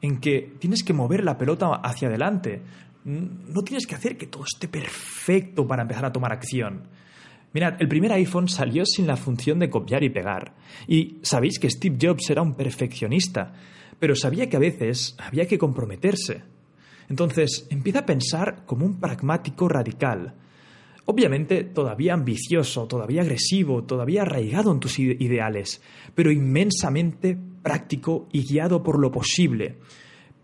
en 0.00 0.18
que 0.18 0.56
tienes 0.58 0.82
que 0.82 0.92
mover 0.92 1.24
la 1.24 1.38
pelota 1.38 1.68
hacia 1.82 2.08
adelante. 2.08 2.62
No 3.04 3.62
tienes 3.62 3.86
que 3.86 3.94
hacer 3.94 4.16
que 4.16 4.26
todo 4.26 4.44
esté 4.44 4.66
perfecto 4.66 5.66
para 5.66 5.82
empezar 5.82 6.04
a 6.04 6.12
tomar 6.12 6.32
acción. 6.32 6.82
Mirad, 7.54 7.80
el 7.80 7.88
primer 7.88 8.12
iPhone 8.12 8.48
salió 8.48 8.84
sin 8.84 9.06
la 9.06 9.16
función 9.16 9.60
de 9.60 9.70
copiar 9.70 10.02
y 10.02 10.10
pegar. 10.10 10.54
Y 10.88 11.18
sabéis 11.22 11.60
que 11.60 11.70
Steve 11.70 11.96
Jobs 12.00 12.28
era 12.28 12.42
un 12.42 12.54
perfeccionista, 12.54 13.54
pero 14.00 14.16
sabía 14.16 14.48
que 14.50 14.56
a 14.56 14.60
veces 14.60 15.14
había 15.18 15.46
que 15.46 15.56
comprometerse. 15.56 16.42
Entonces, 17.08 17.68
empieza 17.70 18.00
a 18.00 18.06
pensar 18.06 18.64
como 18.66 18.84
un 18.84 18.98
pragmático 18.98 19.68
radical. 19.68 20.34
Obviamente 21.04 21.62
todavía 21.62 22.14
ambicioso, 22.14 22.88
todavía 22.88 23.22
agresivo, 23.22 23.84
todavía 23.84 24.22
arraigado 24.22 24.72
en 24.72 24.80
tus 24.80 24.98
ideales, 24.98 25.80
pero 26.14 26.32
inmensamente 26.32 27.38
práctico 27.62 28.26
y 28.32 28.44
guiado 28.44 28.82
por 28.82 28.98
lo 28.98 29.12
posible. 29.12 29.76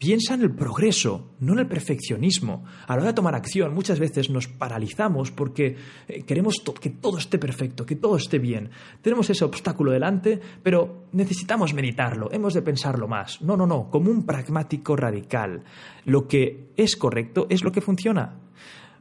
Piensa 0.00 0.32
en 0.32 0.40
el 0.40 0.54
progreso, 0.54 1.34
no 1.40 1.52
en 1.52 1.58
el 1.58 1.66
perfeccionismo. 1.66 2.64
A 2.86 2.94
la 2.94 3.02
hora 3.02 3.10
de 3.10 3.16
tomar 3.16 3.34
acción 3.34 3.74
muchas 3.74 3.98
veces 3.98 4.30
nos 4.30 4.48
paralizamos 4.48 5.30
porque 5.30 5.76
eh, 6.08 6.22
queremos 6.22 6.54
que 6.80 6.88
todo 6.88 7.18
esté 7.18 7.38
perfecto, 7.38 7.84
que 7.84 7.96
todo 7.96 8.16
esté 8.16 8.38
bien. 8.38 8.70
Tenemos 9.02 9.28
ese 9.28 9.44
obstáculo 9.44 9.92
delante, 9.92 10.40
pero 10.62 11.04
necesitamos 11.12 11.74
meditarlo, 11.74 12.32
hemos 12.32 12.54
de 12.54 12.62
pensarlo 12.62 13.08
más. 13.08 13.42
No, 13.42 13.58
no, 13.58 13.66
no, 13.66 13.90
como 13.90 14.10
un 14.10 14.24
pragmático 14.24 14.96
radical. 14.96 15.64
Lo 16.06 16.26
que 16.26 16.70
es 16.78 16.96
correcto 16.96 17.46
es 17.50 17.62
lo 17.62 17.70
que 17.70 17.82
funciona. 17.82 18.38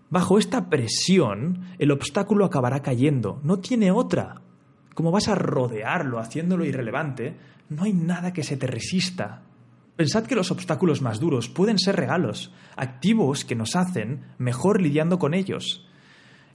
Bajo 0.09 0.37
esta 0.37 0.69
presión, 0.69 1.61
el 1.77 1.91
obstáculo 1.91 2.43
acabará 2.43 2.81
cayendo. 2.81 3.39
No 3.41 3.59
tiene 3.59 3.89
otra. 3.89 4.41
Como 4.93 5.11
vas 5.11 5.29
a 5.29 5.35
rodearlo 5.35 6.19
haciéndolo 6.19 6.65
irrelevante, 6.65 7.37
no 7.69 7.83
hay 7.83 7.93
nada 7.93 8.33
que 8.33 8.43
se 8.43 8.57
te 8.57 8.67
resista. 8.67 9.43
Pensad 9.99 10.27
que 10.27 10.35
los 10.35 10.49
obstáculos 10.49 11.01
más 11.01 11.19
duros 11.19 11.49
pueden 11.49 11.77
ser 11.77 11.97
regalos, 11.97 12.53
activos 12.77 13.43
que 13.43 13.53
nos 13.53 13.75
hacen 13.75 14.23
mejor 14.37 14.81
lidiando 14.81 15.19
con 15.19 15.33
ellos. 15.33 15.85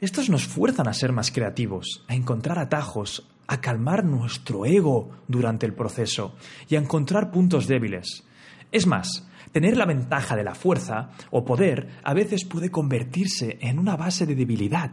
Estos 0.00 0.30
nos 0.30 0.46
fuerzan 0.46 0.88
a 0.88 0.94
ser 0.94 1.12
más 1.12 1.30
creativos, 1.30 2.06
a 2.08 2.14
encontrar 2.14 2.58
atajos, 2.58 3.28
a 3.46 3.60
calmar 3.60 4.02
nuestro 4.02 4.64
ego 4.64 5.10
durante 5.28 5.66
el 5.66 5.74
proceso 5.74 6.36
y 6.70 6.76
a 6.76 6.78
encontrar 6.78 7.30
puntos 7.30 7.66
débiles. 7.66 8.24
Es 8.72 8.86
más, 8.86 9.28
Tener 9.54 9.76
la 9.76 9.86
ventaja 9.86 10.34
de 10.34 10.42
la 10.42 10.56
fuerza 10.56 11.10
o 11.30 11.44
poder 11.44 11.86
a 12.02 12.12
veces 12.12 12.44
puede 12.44 12.72
convertirse 12.72 13.56
en 13.60 13.78
una 13.78 13.96
base 13.96 14.26
de 14.26 14.34
debilidad. 14.34 14.90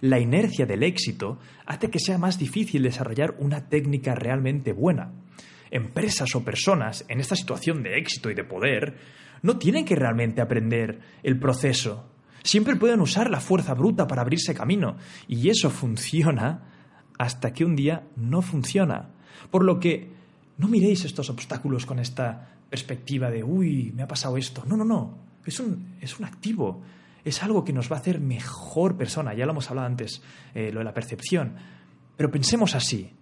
La 0.00 0.18
inercia 0.18 0.66
del 0.66 0.82
éxito 0.82 1.38
hace 1.64 1.90
que 1.90 2.00
sea 2.00 2.18
más 2.18 2.36
difícil 2.36 2.82
desarrollar 2.82 3.36
una 3.38 3.68
técnica 3.68 4.16
realmente 4.16 4.72
buena. 4.72 5.12
Empresas 5.70 6.34
o 6.34 6.44
personas 6.44 7.04
en 7.08 7.20
esta 7.20 7.36
situación 7.36 7.82
de 7.82 7.98
éxito 7.98 8.30
y 8.30 8.34
de 8.34 8.44
poder 8.44 8.96
no 9.42 9.56
tienen 9.58 9.84
que 9.84 9.96
realmente 9.96 10.40
aprender 10.40 11.00
el 11.22 11.38
proceso. 11.38 12.10
Siempre 12.42 12.76
pueden 12.76 13.00
usar 13.00 13.30
la 13.30 13.40
fuerza 13.40 13.74
bruta 13.74 14.06
para 14.06 14.22
abrirse 14.22 14.54
camino 14.54 14.96
y 15.28 15.50
eso 15.50 15.70
funciona 15.70 16.62
hasta 17.18 17.52
que 17.52 17.64
un 17.64 17.76
día 17.76 18.04
no 18.16 18.42
funciona. 18.42 19.10
Por 19.50 19.64
lo 19.64 19.78
que 19.78 20.10
no 20.56 20.68
miréis 20.68 21.04
estos 21.04 21.30
obstáculos 21.30 21.86
con 21.86 21.98
esta 21.98 22.56
perspectiva 22.68 23.30
de, 23.30 23.42
uy, 23.42 23.92
me 23.94 24.02
ha 24.02 24.08
pasado 24.08 24.36
esto. 24.36 24.64
No, 24.66 24.76
no, 24.76 24.84
no. 24.84 25.18
Es 25.44 25.60
un, 25.60 25.96
es 26.00 26.18
un 26.18 26.24
activo. 26.24 26.82
Es 27.24 27.42
algo 27.42 27.64
que 27.64 27.72
nos 27.72 27.90
va 27.90 27.96
a 27.96 28.00
hacer 28.00 28.20
mejor 28.20 28.96
persona. 28.96 29.34
Ya 29.34 29.44
lo 29.44 29.52
hemos 29.52 29.68
hablado 29.68 29.86
antes, 29.86 30.22
eh, 30.54 30.70
lo 30.72 30.78
de 30.78 30.84
la 30.84 30.94
percepción. 30.94 31.56
Pero 32.16 32.30
pensemos 32.30 32.74
así. 32.74 33.12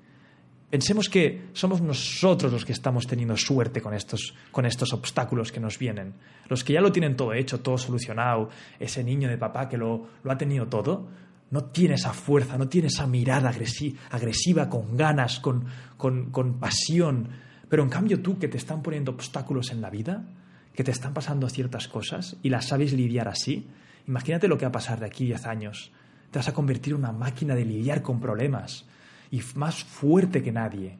Pensemos 0.70 1.08
que 1.08 1.48
somos 1.54 1.80
nosotros 1.80 2.52
los 2.52 2.64
que 2.66 2.72
estamos 2.72 3.06
teniendo 3.06 3.38
suerte 3.38 3.80
con 3.80 3.94
estos, 3.94 4.34
con 4.50 4.66
estos 4.66 4.92
obstáculos 4.92 5.50
que 5.50 5.60
nos 5.60 5.78
vienen. 5.78 6.12
Los 6.46 6.62
que 6.62 6.74
ya 6.74 6.82
lo 6.82 6.92
tienen 6.92 7.16
todo 7.16 7.32
hecho, 7.32 7.60
todo 7.60 7.78
solucionado, 7.78 8.50
ese 8.78 9.02
niño 9.02 9.30
de 9.30 9.38
papá 9.38 9.66
que 9.66 9.78
lo, 9.78 10.06
lo 10.22 10.30
ha 10.30 10.36
tenido 10.36 10.66
todo, 10.66 11.08
no 11.50 11.64
tiene 11.64 11.94
esa 11.94 12.12
fuerza, 12.12 12.58
no 12.58 12.68
tiene 12.68 12.88
esa 12.88 13.06
mirada 13.06 13.48
agresiva, 13.48 14.68
con 14.68 14.94
ganas, 14.94 15.40
con, 15.40 15.64
con, 15.96 16.30
con 16.30 16.58
pasión, 16.60 17.30
pero 17.70 17.82
en 17.82 17.88
cambio 17.88 18.20
tú 18.20 18.38
que 18.38 18.48
te 18.48 18.58
están 18.58 18.82
poniendo 18.82 19.12
obstáculos 19.12 19.70
en 19.70 19.80
la 19.80 19.88
vida, 19.88 20.26
que 20.74 20.84
te 20.84 20.90
están 20.90 21.14
pasando 21.14 21.48
ciertas 21.48 21.88
cosas 21.88 22.36
y 22.42 22.50
las 22.50 22.66
sabes 22.66 22.92
lidiar 22.92 23.28
así, 23.28 23.68
imagínate 24.06 24.48
lo 24.48 24.58
que 24.58 24.66
va 24.66 24.68
a 24.68 24.72
pasar 24.72 25.00
de 25.00 25.06
aquí 25.06 25.24
a 25.24 25.38
10 25.38 25.46
años. 25.46 25.92
Te 26.30 26.38
vas 26.38 26.48
a 26.48 26.52
convertir 26.52 26.92
en 26.92 26.98
una 26.98 27.12
máquina 27.12 27.54
de 27.54 27.64
lidiar 27.64 28.02
con 28.02 28.20
problemas 28.20 28.84
y 29.30 29.42
más 29.54 29.84
fuerte 29.84 30.42
que 30.42 30.52
nadie. 30.52 30.98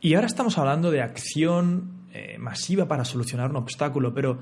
Y 0.00 0.14
ahora 0.14 0.26
estamos 0.26 0.58
hablando 0.58 0.90
de 0.90 1.00
acción 1.00 2.06
eh, 2.12 2.36
masiva 2.38 2.88
para 2.88 3.04
solucionar 3.04 3.50
un 3.50 3.56
obstáculo, 3.56 4.12
pero 4.12 4.38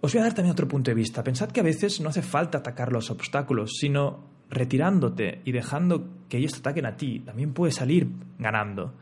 os 0.00 0.12
voy 0.12 0.20
a 0.20 0.24
dar 0.24 0.34
también 0.34 0.52
otro 0.52 0.68
punto 0.68 0.90
de 0.90 0.94
vista. 0.94 1.22
Pensad 1.22 1.50
que 1.50 1.60
a 1.60 1.64
veces 1.64 2.00
no 2.00 2.08
hace 2.08 2.22
falta 2.22 2.58
atacar 2.58 2.92
los 2.92 3.10
obstáculos, 3.10 3.78
sino 3.78 4.24
retirándote 4.50 5.40
y 5.44 5.52
dejando 5.52 6.08
que 6.28 6.38
ellos 6.38 6.52
te 6.52 6.58
ataquen 6.58 6.86
a 6.86 6.96
ti, 6.96 7.20
también 7.20 7.54
puedes 7.54 7.76
salir 7.76 8.08
ganando. 8.38 8.94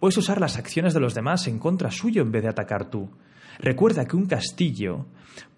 Puedes 0.00 0.16
usar 0.16 0.40
las 0.40 0.56
acciones 0.56 0.94
de 0.94 1.00
los 1.00 1.14
demás 1.14 1.46
en 1.46 1.58
contra 1.58 1.90
suyo 1.90 2.22
en 2.22 2.32
vez 2.32 2.42
de 2.42 2.48
atacar 2.48 2.90
tú. 2.90 3.08
Recuerda 3.58 4.04
que 4.06 4.16
un 4.16 4.26
castillo 4.26 5.06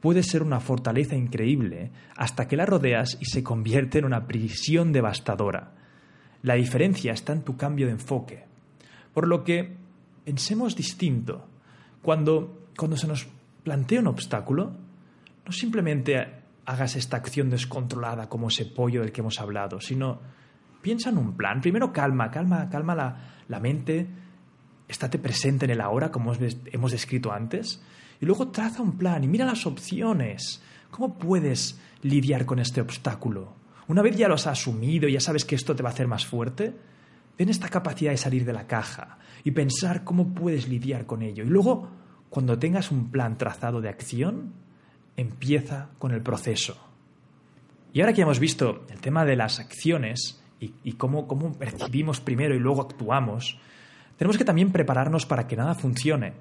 puede 0.01 0.23
ser 0.23 0.43
una 0.43 0.61
fortaleza 0.61 1.17
increíble 1.17 1.91
hasta 2.17 2.47
que 2.47 2.57
la 2.57 2.67
rodeas 2.67 3.17
y 3.21 3.27
se 3.27 3.43
convierte 3.43 3.99
en 3.99 4.05
una 4.05 4.27
prisión 4.27 4.93
devastadora. 4.93 5.73
La 6.43 6.55
diferencia 6.55 7.13
está 7.13 7.33
en 7.33 7.43
tu 7.43 7.57
cambio 7.57 7.87
de 7.87 7.93
enfoque. 7.93 8.45
Por 9.13 9.27
lo 9.27 9.43
que 9.43 9.77
pensemos 10.25 10.77
distinto. 10.77 11.47
Cuando, 12.03 12.69
cuando 12.77 12.97
se 12.97 13.09
nos 13.09 13.27
plantea 13.65 14.01
un 14.01 14.09
obstáculo, 14.09 14.73
no 15.45 15.53
simplemente 15.53 16.17
hagas 16.67 16.97
esta 16.97 17.17
acción 17.17 17.51
descontrolada 17.51 18.29
como 18.29 18.49
ese 18.49 18.67
pollo 18.67 19.01
del 19.01 19.11
que 19.11 19.23
hemos 19.23 19.41
hablado, 19.41 19.81
sino 19.81 20.21
piensa 20.83 21.09
en 21.11 21.19
un 21.19 21.35
plan. 21.35 21.61
Primero 21.61 21.93
calma, 21.93 22.31
calma, 22.31 22.69
calma 22.69 22.95
la, 22.95 23.17
la 23.49 23.59
mente, 23.59 24.07
estate 24.89 25.19
presente 25.19 25.67
en 25.67 25.71
el 25.71 25.81
ahora, 25.81 26.11
como 26.11 26.33
hemos 26.73 26.93
descrito 26.93 27.33
antes, 27.33 27.81
y 28.21 28.27
luego 28.27 28.49
traza 28.49 28.83
un 28.83 28.97
plan 28.97 29.23
y 29.23 29.29
mira 29.29 29.45
las 29.45 29.67
opciones. 29.67 30.63
¿Cómo 30.91 31.19
puedes 31.19 31.79
lidiar 32.03 32.47
con 32.47 32.59
este 32.59 32.81
obstáculo? 32.81 33.53
Una 33.89 34.03
vez 34.03 34.17
ya 34.17 34.29
lo 34.29 34.35
has 34.35 34.47
asumido 34.47 35.09
y 35.09 35.13
ya 35.13 35.21
sabes 35.21 35.45
que 35.45 35.55
esto 35.55 35.77
te 35.77 35.83
va 35.83 35.91
a 35.91 35.93
hacer 35.93 36.09
más 36.09 36.27
fuerte, 36.27 36.75
ten 37.37 37.49
esta 37.49 37.69
capacidad 37.69 38.11
de 38.11 38.17
salir 38.17 38.45
de 38.45 38.53
la 38.53 38.67
caja 38.67 39.19
y 39.45 39.53
pensar 39.53 40.05
cómo 40.05 40.35
puedes 40.35 40.69
lidiar 40.69 41.07
con 41.07 41.23
ello. 41.23 41.45
Y 41.45 41.49
luego, 41.49 41.89
cuando 42.29 42.59
tengas 42.59 42.91
un 42.91 43.11
plan 43.11 43.39
trazado 43.39 43.81
de 43.81 43.89
acción, 43.89 44.53
empieza 45.17 45.91
con 45.99 46.13
el 46.13 46.23
proceso. 46.23 46.77
Y 47.93 48.01
ahora 48.01 48.13
que 48.13 48.23
hemos 48.23 48.39
visto 48.39 48.85
el 48.91 49.01
tema 49.01 49.25
de 49.25 49.37
las 49.37 49.61
acciones 49.61 50.43
y, 50.61 50.93
cómo, 50.93 51.27
cómo 51.27 51.53
percibimos 51.53 52.21
primero 52.21 52.55
y 52.55 52.59
luego 52.59 52.83
actuamos, 52.83 53.59
tenemos 54.19 54.37
que 54.37 54.45
también 54.45 54.73
prepararnos 54.73 55.25
para 55.25 55.47
que 55.47 55.57
nada 55.57 55.75
funcione. 55.75 56.35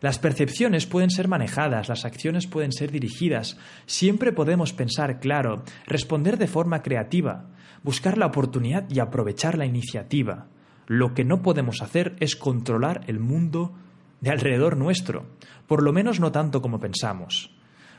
Las 0.00 0.18
percepciones 0.18 0.86
pueden 0.86 1.10
ser 1.10 1.28
manejadas, 1.28 1.90
las 1.90 2.06
acciones 2.06 2.46
pueden 2.46 2.72
ser 2.72 2.90
dirigidas. 2.90 3.58
Siempre 3.84 4.32
podemos 4.32 4.72
pensar 4.72 5.20
claro, 5.20 5.62
responder 5.86 6.38
de 6.38 6.46
forma 6.46 6.82
creativa, 6.82 7.50
buscar 7.82 8.16
la 8.16 8.26
oportunidad 8.26 8.88
y 8.88 9.00
aprovechar 9.00 9.58
la 9.58 9.66
iniciativa. 9.66 10.46
Lo 10.86 11.12
que 11.12 11.24
no 11.24 11.42
podemos 11.42 11.82
hacer 11.82 12.16
es 12.18 12.34
controlar 12.34 13.02
el 13.06 13.20
mundo 13.20 13.74
de 14.22 14.30
alrededor 14.30 14.78
nuestro, 14.78 15.26
por 15.66 15.82
lo 15.82 15.92
menos 15.92 16.18
no 16.18 16.32
tanto 16.32 16.62
como 16.62 16.80
pensamos. 16.80 17.54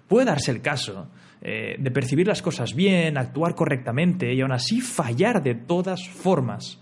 Puede 0.08 0.26
darse 0.26 0.50
el 0.50 0.62
caso 0.62 1.10
eh, 1.42 1.76
de 1.80 1.92
percibir 1.92 2.26
las 2.26 2.42
cosas 2.42 2.74
bien, 2.74 3.18
actuar 3.20 3.54
correctamente 3.54 4.34
y 4.34 4.42
aún 4.42 4.52
así 4.52 4.82
fallar 4.82 5.44
de 5.44 5.54
todas 5.54 6.10
formas 6.10 6.81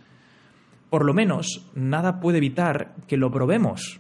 por 0.90 1.06
lo 1.06 1.14
menos 1.14 1.66
nada 1.76 2.20
puede 2.20 2.38
evitar 2.38 2.96
que 3.08 3.18
lo 3.18 3.32
probemos. 3.32 4.00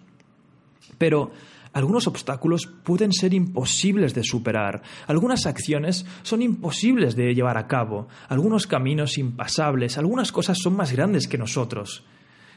Pero 0.97 1.31
algunos 1.71 2.07
obstáculos 2.07 2.65
pueden 2.65 3.13
ser 3.13 3.33
imposibles 3.33 4.15
de 4.15 4.23
superar, 4.23 4.81
algunas 5.07 5.45
acciones 5.45 6.05
son 6.23 6.41
imposibles 6.41 7.15
de 7.15 7.33
llevar 7.35 7.57
a 7.57 7.67
cabo, 7.67 8.07
algunos 8.27 8.65
caminos 8.65 9.17
impasables, 9.17 9.97
algunas 9.97 10.31
cosas 10.31 10.57
son 10.57 10.75
más 10.75 10.91
grandes 10.91 11.27
que 11.27 11.37
nosotros. 11.37 12.03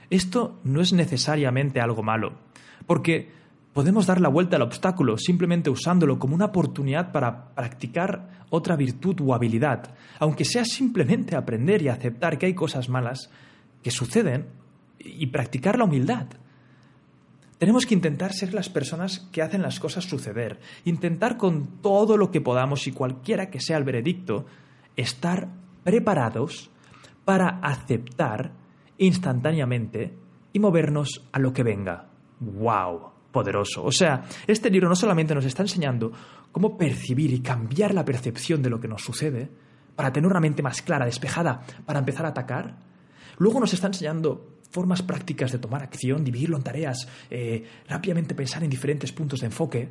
Esto 0.08 0.60
no 0.64 0.80
es 0.80 0.92
necesariamente 0.92 1.80
algo 1.80 2.02
malo, 2.02 2.34
porque 2.86 3.30
podemos 3.72 4.06
dar 4.06 4.20
la 4.20 4.28
vuelta 4.28 4.56
al 4.56 4.62
obstáculo 4.62 5.18
simplemente 5.18 5.70
usándolo 5.70 6.18
como 6.18 6.34
una 6.34 6.46
oportunidad 6.46 7.12
para 7.12 7.54
practicar 7.54 8.44
otra 8.50 8.76
virtud 8.76 9.16
o 9.22 9.34
habilidad, 9.34 9.94
aunque 10.18 10.44
sea 10.44 10.64
simplemente 10.64 11.36
aprender 11.36 11.82
y 11.82 11.88
aceptar 11.88 12.38
que 12.38 12.46
hay 12.46 12.54
cosas 12.54 12.88
malas 12.88 13.30
que 13.82 13.90
suceden 13.90 14.46
y 14.98 15.26
practicar 15.26 15.78
la 15.78 15.84
humildad. 15.84 16.26
Tenemos 17.58 17.86
que 17.86 17.94
intentar 17.94 18.32
ser 18.32 18.54
las 18.54 18.68
personas 18.68 19.20
que 19.30 19.42
hacen 19.42 19.62
las 19.62 19.78
cosas 19.78 20.04
suceder, 20.04 20.58
intentar 20.84 21.36
con 21.36 21.80
todo 21.80 22.16
lo 22.16 22.30
que 22.30 22.40
podamos 22.40 22.86
y 22.88 22.92
cualquiera 22.92 23.50
que 23.50 23.60
sea 23.60 23.78
el 23.78 23.84
veredicto, 23.84 24.46
estar 24.96 25.48
preparados 25.84 26.70
para 27.24 27.60
aceptar 27.62 28.52
instantáneamente 28.98 30.16
y 30.52 30.58
movernos 30.58 31.24
a 31.32 31.38
lo 31.38 31.52
que 31.52 31.62
venga. 31.62 32.08
¡Wow! 32.40 33.12
Poderoso. 33.30 33.84
O 33.84 33.92
sea, 33.92 34.24
este 34.46 34.68
libro 34.68 34.88
no 34.88 34.96
solamente 34.96 35.34
nos 35.34 35.44
está 35.44 35.62
enseñando 35.62 36.12
cómo 36.50 36.76
percibir 36.76 37.32
y 37.32 37.40
cambiar 37.40 37.94
la 37.94 38.04
percepción 38.04 38.60
de 38.62 38.70
lo 38.70 38.80
que 38.80 38.88
nos 38.88 39.02
sucede, 39.02 39.48
para 39.94 40.12
tener 40.12 40.28
una 40.30 40.40
mente 40.40 40.62
más 40.62 40.82
clara, 40.82 41.06
despejada, 41.06 41.62
para 41.86 42.00
empezar 42.00 42.26
a 42.26 42.30
atacar, 42.30 42.76
Luego 43.42 43.58
nos 43.58 43.74
está 43.74 43.88
enseñando 43.88 44.60
formas 44.70 45.02
prácticas 45.02 45.50
de 45.50 45.58
tomar 45.58 45.82
acción, 45.82 46.22
dividirlo 46.22 46.56
en 46.56 46.62
tareas, 46.62 47.08
eh, 47.28 47.64
rápidamente 47.88 48.36
pensar 48.36 48.62
en 48.62 48.70
diferentes 48.70 49.10
puntos 49.10 49.40
de 49.40 49.46
enfoque, 49.46 49.88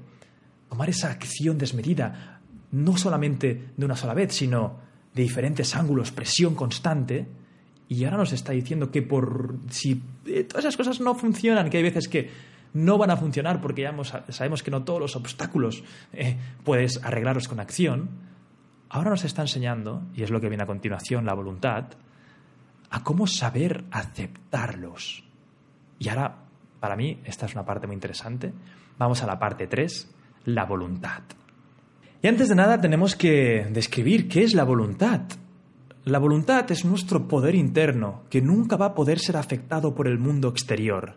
tomar 0.69 0.89
esa 0.89 1.11
acción 1.11 1.57
desmedida, 1.57 2.39
no 2.71 2.95
solamente 2.95 3.73
de 3.75 3.85
una 3.85 3.97
sola 3.97 4.13
vez, 4.13 4.33
sino 4.33 4.79
de 5.13 5.23
diferentes 5.23 5.75
ángulos, 5.75 6.13
presión 6.13 6.55
constante. 6.55 7.27
Y 7.89 8.05
ahora 8.05 8.19
nos 8.19 8.31
está 8.31 8.53
diciendo 8.53 8.89
que 8.89 9.01
por 9.01 9.57
si 9.69 10.01
eh, 10.27 10.45
todas 10.45 10.63
esas 10.63 10.77
cosas 10.77 11.01
no 11.01 11.13
funcionan, 11.15 11.69
que 11.69 11.75
hay 11.75 11.83
veces 11.83 12.07
que 12.07 12.29
no 12.73 12.97
van 12.97 13.11
a 13.11 13.17
funcionar 13.17 13.59
porque 13.59 13.81
ya 13.81 13.93
sabemos 14.29 14.63
que 14.63 14.71
no 14.71 14.85
todos 14.85 15.01
los 15.01 15.17
obstáculos 15.17 15.83
eh, 16.13 16.37
puedes 16.63 17.03
arreglarlos 17.03 17.49
con 17.49 17.59
acción, 17.59 18.11
ahora 18.87 19.09
nos 19.09 19.25
está 19.25 19.41
enseñando, 19.41 20.03
y 20.15 20.23
es 20.23 20.29
lo 20.29 20.39
que 20.39 20.47
viene 20.47 20.63
a 20.63 20.67
continuación, 20.67 21.25
la 21.25 21.33
voluntad, 21.33 21.87
a 22.91 23.03
cómo 23.03 23.25
saber 23.25 23.85
aceptarlos. 23.89 25.23
Y 25.97 26.09
ahora, 26.09 26.43
para 26.79 26.95
mí, 26.95 27.19
esta 27.25 27.45
es 27.45 27.53
una 27.53 27.65
parte 27.65 27.87
muy 27.87 27.95
interesante. 27.95 28.53
Vamos 28.97 29.23
a 29.23 29.27
la 29.27 29.39
parte 29.39 29.67
3, 29.67 30.09
la 30.45 30.65
voluntad. 30.65 31.21
Y 32.21 32.27
antes 32.27 32.49
de 32.49 32.55
nada 32.55 32.79
tenemos 32.79 33.15
que 33.15 33.65
describir 33.71 34.27
qué 34.27 34.43
es 34.43 34.53
la 34.53 34.63
voluntad. 34.63 35.21
La 36.03 36.19
voluntad 36.19 36.69
es 36.71 36.83
nuestro 36.83 37.27
poder 37.27 37.55
interno 37.55 38.23
que 38.29 38.41
nunca 38.41 38.75
va 38.75 38.87
a 38.87 38.93
poder 38.93 39.19
ser 39.19 39.37
afectado 39.37 39.95
por 39.95 40.07
el 40.07 40.19
mundo 40.19 40.49
exterior. 40.49 41.15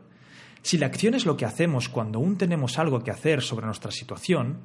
Si 0.63 0.79
la 0.79 0.87
acción 0.87 1.15
es 1.15 1.27
lo 1.27 1.37
que 1.37 1.45
hacemos 1.45 1.89
cuando 1.89 2.19
aún 2.19 2.39
tenemos 2.39 2.79
algo 2.79 3.03
que 3.03 3.11
hacer 3.11 3.43
sobre 3.43 3.67
nuestra 3.67 3.91
situación, 3.91 4.61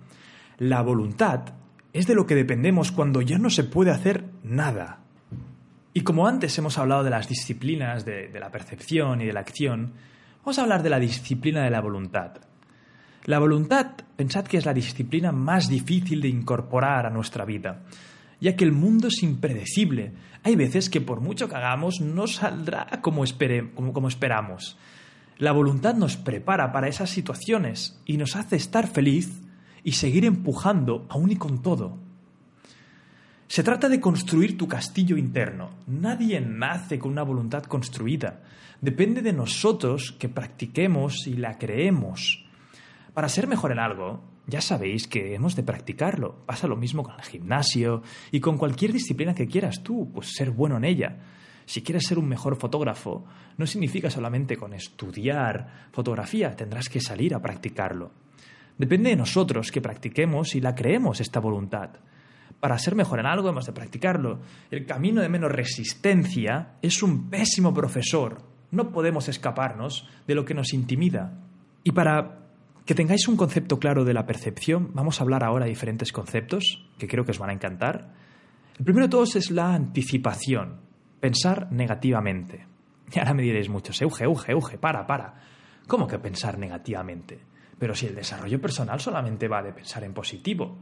la 0.57 0.81
voluntad 0.81 1.53
es 1.91 2.05
de 2.05 2.15
lo 2.15 2.25
que 2.25 2.35
dependemos 2.35 2.91
cuando 2.91 3.21
ya 3.21 3.37
no 3.37 3.49
se 3.49 3.63
puede 3.63 3.91
hacer 3.91 4.25
nada. 4.43 4.99
Y 5.99 6.01
como 6.03 6.29
antes 6.29 6.57
hemos 6.57 6.77
hablado 6.77 7.03
de 7.03 7.09
las 7.09 7.27
disciplinas 7.27 8.05
de, 8.05 8.31
la 8.39 8.51
percepción 8.51 9.19
y 9.19 9.25
de 9.25 9.33
la 9.33 9.41
acción, 9.41 9.95
vamos 10.45 10.57
a 10.57 10.61
hablar 10.61 10.81
de 10.81 10.89
la 10.89 10.97
disciplina 10.97 11.61
de 11.61 11.69
la 11.69 11.81
voluntad. 11.81 12.37
La 13.25 13.37
voluntad, 13.37 13.87
pensad 14.15 14.45
que 14.45 14.55
es 14.55 14.65
la 14.65 14.73
disciplina 14.73 15.33
más 15.33 15.67
difícil 15.67 16.21
de 16.21 16.29
incorporar 16.29 17.05
a 17.05 17.09
nuestra 17.09 17.43
vida, 17.43 17.81
ya 18.39 18.55
que 18.55 18.63
el 18.63 18.71
mundo 18.71 19.09
es 19.09 19.21
impredecible. 19.23 20.13
Hay 20.43 20.55
veces 20.55 20.89
que 20.89 21.01
por 21.01 21.19
mucho 21.19 21.49
que 21.49 21.57
hagamos 21.57 21.99
no 21.99 22.27
saldrá 22.27 23.01
como, 23.01 23.25
como 23.91 24.07
esperamos. 24.07 24.77
La 25.37 25.51
voluntad 25.51 25.95
nos 25.95 26.15
prepara 26.15 26.71
para 26.71 26.87
esas 26.87 27.09
situaciones 27.09 28.01
y 28.05 28.15
nos 28.15 28.37
hace 28.37 28.55
estar 28.55 28.87
feliz 28.87 29.41
y 29.83 29.91
seguir 29.91 30.23
empujando 30.23 31.07
aún 31.09 31.31
y 31.31 31.35
con 31.35 31.61
todo. 31.61 32.08
Se 33.49 33.63
trata 33.63 33.89
de 33.89 33.99
construir 33.99 34.59
tu 34.59 34.67
castillo 34.67 35.17
interno. 35.17 35.71
Nadie 35.87 36.39
nace 36.39 36.99
con 36.99 37.11
una 37.11 37.23
voluntad 37.23 37.63
construida. 37.63 38.43
Depende 38.79 39.23
de 39.23 39.33
nosotros 39.33 40.15
que 40.19 40.29
practiquemos 40.29 41.25
y 41.25 41.33
la 41.33 41.57
creemos. 41.57 42.45
Para 43.11 43.27
ser 43.27 43.47
mejor 43.47 43.71
en 43.71 43.79
algo, 43.79 44.21
ya 44.45 44.61
sabéis 44.61 45.07
que 45.07 45.33
hemos 45.33 45.55
de 45.55 45.63
practicarlo. 45.63 46.45
Pasa 46.45 46.67
lo 46.67 46.75
mismo 46.75 47.01
con 47.01 47.15
el 47.15 47.25
gimnasio 47.25 48.03
y 48.31 48.39
con 48.39 48.59
cualquier 48.59 48.93
disciplina 48.93 49.33
que 49.33 49.47
quieras 49.47 49.81
tú, 49.81 50.11
pues 50.13 50.35
ser 50.35 50.51
bueno 50.51 50.77
en 50.77 50.85
ella. 50.85 51.17
Si 51.65 51.81
quieres 51.81 52.05
ser 52.05 52.19
un 52.19 52.29
mejor 52.29 52.55
fotógrafo, 52.55 53.25
no 53.57 53.65
significa 53.65 54.11
solamente 54.11 54.57
con 54.57 54.75
estudiar 54.75 55.89
fotografía, 55.91 56.55
tendrás 56.55 56.87
que 56.87 57.01
salir 57.01 57.33
a 57.33 57.41
practicarlo. 57.41 58.11
Depende 58.77 59.09
de 59.09 59.15
nosotros 59.15 59.71
que 59.71 59.81
practiquemos 59.81 60.53
y 60.53 60.61
la 60.61 60.75
creemos 60.75 61.19
esta 61.19 61.39
voluntad. 61.39 61.89
Para 62.59 62.77
ser 62.77 62.95
mejor 62.95 63.19
en 63.19 63.25
algo 63.25 63.49
hemos 63.49 63.65
de 63.65 63.71
practicarlo. 63.71 64.39
El 64.69 64.85
camino 64.85 65.21
de 65.21 65.29
menos 65.29 65.51
resistencia 65.51 66.73
es 66.81 67.01
un 67.01 67.29
pésimo 67.29 67.73
profesor. 67.73 68.41
No 68.71 68.91
podemos 68.91 69.29
escaparnos 69.29 70.07
de 70.27 70.35
lo 70.35 70.45
que 70.45 70.53
nos 70.53 70.73
intimida. 70.73 71.39
Y 71.83 71.91
para 71.91 72.39
que 72.85 72.95
tengáis 72.95 73.27
un 73.27 73.37
concepto 73.37 73.79
claro 73.79 74.03
de 74.03 74.13
la 74.13 74.25
percepción, 74.25 74.91
vamos 74.93 75.19
a 75.19 75.23
hablar 75.23 75.43
ahora 75.43 75.65
de 75.65 75.69
diferentes 75.69 76.11
conceptos 76.11 76.85
que 76.97 77.07
creo 77.07 77.23
que 77.23 77.31
os 77.31 77.39
van 77.39 77.51
a 77.51 77.53
encantar. 77.53 78.13
El 78.77 78.83
primero 78.83 79.05
de 79.05 79.11
todos 79.11 79.35
es 79.35 79.51
la 79.51 79.73
anticipación, 79.73 80.81
pensar 81.19 81.71
negativamente. 81.71 82.65
Y 83.13 83.19
ahora 83.19 83.33
me 83.33 83.43
diréis 83.43 83.69
muchos, 83.69 84.01
Euge, 84.01 84.25
Euge, 84.25 84.51
Euge, 84.51 84.77
para, 84.77 85.05
para. 85.07 85.35
¿Cómo 85.87 86.07
que 86.07 86.19
pensar 86.19 86.57
negativamente? 86.57 87.39
Pero 87.77 87.95
si 87.95 88.07
el 88.07 88.15
desarrollo 88.15 88.59
personal 88.59 88.99
solamente 88.99 89.47
va 89.47 89.63
de 89.63 89.73
pensar 89.73 90.03
en 90.03 90.13
positivo. 90.13 90.77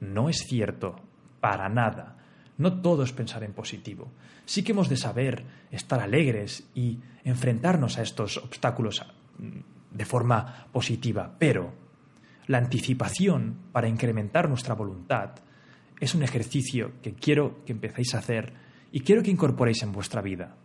No 0.00 0.28
es 0.28 0.44
cierto. 0.48 0.96
Para 1.40 1.68
nada. 1.68 2.16
No 2.58 2.80
todo 2.80 3.02
es 3.02 3.12
pensar 3.12 3.44
en 3.44 3.52
positivo. 3.52 4.10
Sí 4.44 4.62
que 4.62 4.72
hemos 4.72 4.88
de 4.88 4.96
saber 4.96 5.44
estar 5.70 6.00
alegres 6.00 6.68
y 6.74 6.98
enfrentarnos 7.24 7.98
a 7.98 8.02
estos 8.02 8.38
obstáculos 8.38 9.04
mm, 9.38 9.96
de 9.96 10.04
forma 10.04 10.66
positiva, 10.72 11.34
pero 11.38 11.72
la 12.46 12.58
anticipación 12.58 13.56
para 13.72 13.88
incrementar 13.88 14.48
nuestra 14.48 14.74
voluntad 14.74 15.32
es 16.00 16.14
un 16.14 16.22
ejercicio 16.22 16.92
que 17.02 17.14
quiero 17.14 17.64
que 17.64 17.72
empecéis 17.72 18.14
a 18.14 18.18
hacer 18.18 18.54
y 18.90 19.00
quiero 19.00 19.22
que 19.22 19.30
incorporéis 19.30 19.82
en 19.82 19.92
vuestra 19.92 20.22
vida. 20.22 20.56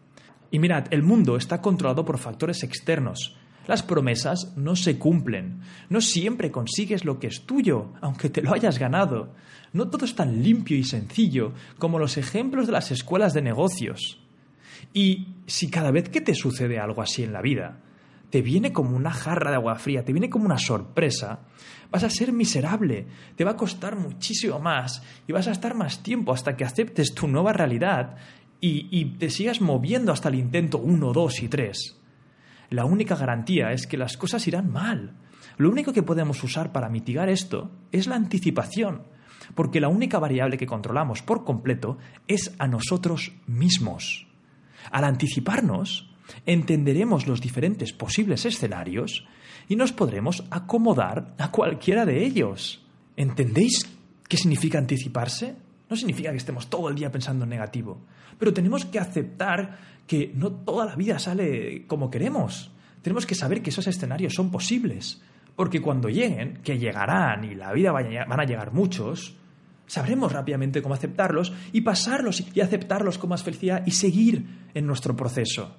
Y 0.49 0.59
mirad, 0.59 0.85
el 0.91 1.03
mundo 1.03 1.35
está 1.35 1.61
controlado 1.61 2.05
por 2.05 2.19
factores 2.19 2.63
externos. 2.63 3.35
Las 3.67 3.83
promesas 3.83 4.53
no 4.57 4.75
se 4.75 4.97
cumplen. 4.97 5.61
No 5.89 6.01
siempre 6.01 6.51
consigues 6.51 7.05
lo 7.05 7.19
que 7.19 7.27
es 7.27 7.45
tuyo, 7.45 7.93
aunque 8.01 8.29
te 8.29 8.41
lo 8.41 8.53
hayas 8.53 8.79
ganado. 8.79 9.33
No 9.71 9.89
todo 9.89 10.05
es 10.05 10.15
tan 10.15 10.43
limpio 10.43 10.77
y 10.77 10.83
sencillo 10.83 11.53
como 11.79 11.99
los 11.99 12.17
ejemplos 12.17 12.67
de 12.67 12.73
las 12.73 12.91
escuelas 12.91 13.33
de 13.33 13.41
negocios. 13.41 14.19
Y 14.93 15.27
si 15.47 15.69
cada 15.69 15.91
vez 15.91 16.09
que 16.09 16.21
te 16.21 16.35
sucede 16.35 16.79
algo 16.79 17.01
así 17.01 17.23
en 17.23 17.33
la 17.33 17.41
vida, 17.41 17.79
te 18.29 18.41
viene 18.41 18.73
como 18.73 18.95
una 18.95 19.11
jarra 19.11 19.51
de 19.51 19.57
agua 19.57 19.75
fría, 19.75 20.03
te 20.03 20.11
viene 20.11 20.29
como 20.29 20.45
una 20.45 20.57
sorpresa, 20.57 21.41
vas 21.91 22.03
a 22.03 22.09
ser 22.09 22.31
miserable, 22.33 23.05
te 23.35 23.43
va 23.43 23.51
a 23.51 23.55
costar 23.55 23.95
muchísimo 23.95 24.57
más 24.59 25.03
y 25.27 25.31
vas 25.31 25.47
a 25.47 25.51
estar 25.51 25.75
más 25.75 26.01
tiempo 26.01 26.33
hasta 26.33 26.57
que 26.57 26.65
aceptes 26.65 27.13
tu 27.13 27.27
nueva 27.27 27.53
realidad 27.53 28.17
y, 28.59 29.05
te 29.19 29.29
sigas 29.29 29.59
moviendo 29.59 30.11
hasta 30.11 30.29
el 30.29 30.35
intento 30.35 30.77
1, 30.77 31.11
2 31.11 31.43
y 31.43 31.47
3. 31.49 31.99
La 32.73 32.85
única 32.85 33.15
garantía 33.15 33.71
es 33.71 33.85
que 33.85 33.97
las 33.97 34.17
cosas 34.17 34.47
irán 34.47 34.71
mal. 34.71 35.13
Lo 35.57 35.69
único 35.69 35.93
que 35.93 36.01
podemos 36.01 36.43
usar 36.43 36.71
para 36.71 36.89
mitigar 36.89 37.29
esto 37.29 37.69
es 37.91 38.07
la 38.07 38.15
anticipación, 38.15 39.03
porque 39.53 39.79
la 39.79 39.89
única 39.89 40.17
variable 40.17 40.57
que 40.57 40.65
controlamos 40.65 41.21
por 41.21 41.43
completo 41.45 41.99
es 42.27 42.55
a 42.57 42.67
nosotros 42.67 43.31
mismos. 43.45 44.25
Al 44.89 45.03
anticiparnos, 45.03 46.09
entenderemos 46.47 47.27
los 47.27 47.41
diferentes 47.41 47.93
posibles 47.93 48.43
escenarios 48.43 49.27
y 49.69 49.75
nos 49.75 49.91
podremos 49.91 50.43
acomodar 50.49 51.35
a 51.37 51.51
cualquiera 51.51 52.07
de 52.07 52.25
ellos. 52.25 52.83
¿Entendéis 53.15 53.87
qué 54.27 54.35
significa 54.35 54.79
anticiparse? 54.79 55.57
No 55.91 55.95
significa 55.95 56.31
que 56.31 56.37
estemos 56.37 56.71
todo 56.71 56.89
el 56.89 56.95
día 56.95 57.11
pensando 57.11 57.43
en 57.43 57.51
negativo, 57.51 58.01
pero 58.39 58.51
tenemos 58.51 58.85
que 58.85 58.97
aceptar 58.97 59.77
que 60.07 60.31
no 60.35 60.51
toda 60.51 60.85
la 60.85 60.95
vida 60.95 61.19
sale 61.19 61.85
como 61.87 62.09
queremos. 62.09 62.71
Tenemos 63.01 63.25
que 63.25 63.35
saber 63.35 63.61
que 63.61 63.69
esos 63.69 63.87
escenarios 63.87 64.33
son 64.33 64.51
posibles, 64.51 65.21
porque 65.55 65.81
cuando 65.81 66.09
lleguen, 66.09 66.61
que 66.63 66.77
llegarán 66.77 67.43
y 67.43 67.55
la 67.55 67.71
vida 67.73 67.91
van 67.91 68.39
a 68.39 68.45
llegar 68.45 68.73
muchos, 68.73 69.35
sabremos 69.85 70.31
rápidamente 70.31 70.81
cómo 70.81 70.95
aceptarlos 70.95 71.53
y 71.71 71.81
pasarlos 71.81 72.43
y 72.55 72.61
aceptarlos 72.61 73.17
con 73.17 73.29
más 73.29 73.43
felicidad 73.43 73.83
y 73.85 73.91
seguir 73.91 74.45
en 74.73 74.87
nuestro 74.87 75.15
proceso. 75.15 75.75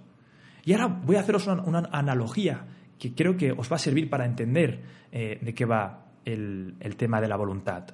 Y 0.64 0.72
ahora 0.72 0.86
voy 0.86 1.16
a 1.16 1.20
haceros 1.20 1.46
una, 1.46 1.88
analogía 1.92 2.64
que 2.98 3.14
creo 3.14 3.36
que 3.36 3.52
os 3.52 3.70
va 3.70 3.76
a 3.76 3.78
servir 3.78 4.08
para 4.08 4.24
entender 4.24 4.82
eh, 5.12 5.38
de 5.40 5.54
qué 5.54 5.64
va 5.64 6.06
el, 6.24 6.76
el 6.80 6.96
tema 6.96 7.20
de 7.20 7.28
la 7.28 7.36
voluntad. 7.36 7.84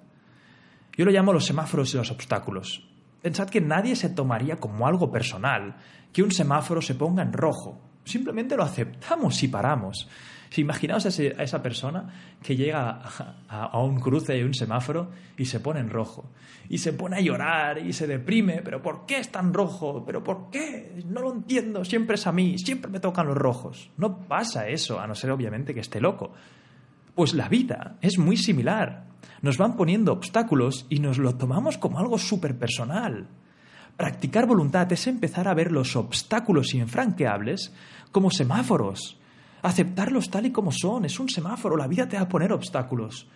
Yo 0.97 1.05
lo 1.05 1.11
llamo 1.11 1.33
los 1.33 1.47
semáforos 1.47 1.95
y 1.95 1.97
los 1.97 2.11
obstáculos. 2.11 2.90
Pensad 3.23 3.49
que 3.49 3.61
nadie 3.61 3.97
se 3.97 4.09
tomaría 4.09 4.57
como 4.57 4.87
algo 4.87 5.11
personal 5.11 5.77
que 6.13 6.23
un 6.23 6.33
semáforo 6.33 6.81
se 6.81 6.95
ponga 6.95 7.23
en 7.23 7.33
rojo. 7.33 7.81
Simplemente 8.05 8.57
lo 8.57 8.63
aceptamos 8.63 9.43
y 9.43 9.49
paramos. 9.49 10.09
Si 10.49 10.63
imaginaos 10.63 11.07
a, 11.07 11.43
esa 11.43 11.63
persona 11.63 12.37
que 12.43 12.57
llega 12.57 13.03
a, 13.49 13.79
un 13.79 14.01
cruce 14.01 14.37
y 14.37 14.43
un 14.43 14.53
semáforo 14.53 15.11
y 15.37 15.45
se 15.45 15.61
pone 15.61 15.79
en 15.79 15.91
rojo. 15.91 16.33
Y 16.69 16.79
se 16.79 16.93
pone 16.93 17.17
a 17.17 17.21
llorar 17.21 17.79
y 17.79 17.93
se 17.93 18.09
deprime. 18.09 18.63
¿Pero 18.65 18.83
por 18.83 19.07
qué 19.07 19.19
es 19.19 19.31
tan 19.31 19.55
rojo? 19.55 20.05
¿Pero 20.05 20.25
por 20.25 20.51
qué? 20.51 21.03
No 21.07 21.21
lo 21.21 21.33
entiendo. 21.33 21.85
Siempre 21.85 22.17
es 22.17 22.27
a 22.27 22.33
mí. 22.33 22.59
Siempre 22.59 22.91
me 22.91 22.99
tocan 22.99 23.29
los 23.29 23.37
rojos. 23.37 23.91
No 23.97 24.19
pasa 24.27 24.69
eso, 24.69 24.99
a 24.99 25.07
no 25.07 25.15
ser 25.15 25.31
obviamente 25.31 25.73
que 25.73 25.81
esté 25.81 26.01
loco. 26.01 26.33
Pues 27.21 27.35
la 27.35 27.51
vida 27.51 27.99
es 28.01 28.17
muy 28.17 28.39
similar. 28.39 29.05
Nos 29.43 29.59
van 29.59 29.77
poniendo 29.77 30.11
obstáculos 30.11 30.87
y 30.89 31.01
nos 31.01 31.19
lo 31.19 31.35
tomamos 31.35 31.77
como 31.77 31.99
algo 31.99 32.17
súper 32.17 32.57
personal. 32.57 33.29
Practicar 33.95 34.47
voluntad 34.47 34.91
es 34.91 35.07
empezar 35.07 35.47
a 35.47 35.53
ver 35.53 35.71
los 35.71 35.97
obstáculos 35.97 36.73
infranqueables 36.73 37.75
como 38.11 38.31
semáforos 38.31 39.19
aceptarlos 39.61 40.31
tal 40.31 40.47
y 40.47 40.51
como 40.51 40.73
son. 40.73 41.05
Es 41.05 41.21
un 41.21 41.29
semáforo, 41.29 41.77
la 41.77 41.89
vida 41.89 42.09
te 42.09 42.17
va 42.17 42.23
a 42.23 42.29
poner 42.31 42.55
obstáculos. 42.55 43.29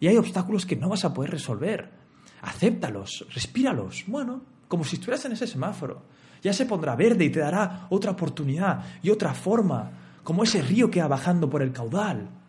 Y 0.00 0.08
hay 0.08 0.16
obstáculos 0.16 0.66
que 0.66 0.74
no 0.74 0.88
vas 0.88 1.04
a 1.04 1.14
poder 1.14 1.30
resolver. 1.30 1.92
Acéptalos, 2.40 3.24
respíralos. 3.32 4.02
Bueno, 4.08 4.42
como 4.66 4.82
si 4.82 4.96
estuvieras 4.96 5.24
en 5.26 5.32
ese 5.34 5.46
semáforo. 5.46 6.02
Ya 6.42 6.52
se 6.52 6.66
pondrá 6.66 6.96
verde 6.96 7.26
y 7.26 7.30
te 7.30 7.38
dará 7.38 7.86
otra 7.88 8.10
oportunidad 8.10 8.84
y 9.00 9.10
otra 9.10 9.32
forma, 9.32 9.92
como 10.24 10.42
ese 10.42 10.60
río 10.60 10.90
que 10.90 11.00
va 11.00 11.06
bajando 11.06 11.48
por 11.48 11.62
el 11.62 11.70
caudal. 11.70 12.41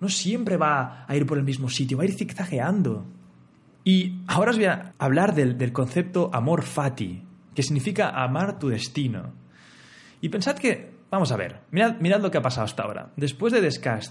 No 0.00 0.08
siempre 0.08 0.56
va 0.56 1.04
a 1.06 1.16
ir 1.16 1.26
por 1.26 1.38
el 1.38 1.44
mismo 1.44 1.68
sitio, 1.68 1.98
va 1.98 2.04
a 2.04 2.06
ir 2.06 2.14
zigzagueando. 2.14 3.04
Y 3.84 4.20
ahora 4.26 4.50
os 4.50 4.56
voy 4.56 4.66
a 4.66 4.94
hablar 4.98 5.34
del, 5.34 5.58
del 5.58 5.72
concepto 5.72 6.30
amor 6.32 6.62
fati, 6.62 7.22
que 7.54 7.62
significa 7.62 8.10
amar 8.10 8.58
tu 8.58 8.68
destino. 8.68 9.32
Y 10.20 10.28
pensad 10.28 10.56
que 10.56 10.98
Vamos 11.10 11.32
a 11.32 11.36
ver, 11.36 11.60
mirad, 11.70 12.20
lo 12.20 12.30
que 12.30 12.36
ha 12.36 12.42
pasado 12.42 12.66
hasta 12.66 12.82
ahora. 12.82 13.10
Después 13.16 13.52
de 13.52 13.62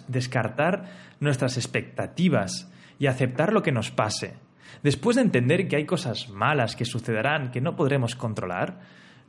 descartar 0.08 0.86
nuestras 1.20 1.56
expectativas 1.58 2.72
y 2.98 3.06
aceptar 3.06 3.54
lo 3.54 3.62
que 3.62 3.72
nos 3.72 3.92
pase, 3.92 4.34
después 4.82 5.16
de 5.16 5.22
entender 5.22 5.68
que 5.68 5.76
hay 5.76 5.86
cosas 5.86 6.30
malas 6.30 6.76
que 6.76 6.86
sucederán 6.86 7.52
que 7.52 7.62
no 7.62 7.76
podremos 7.76 8.16
controlar, 8.16 8.80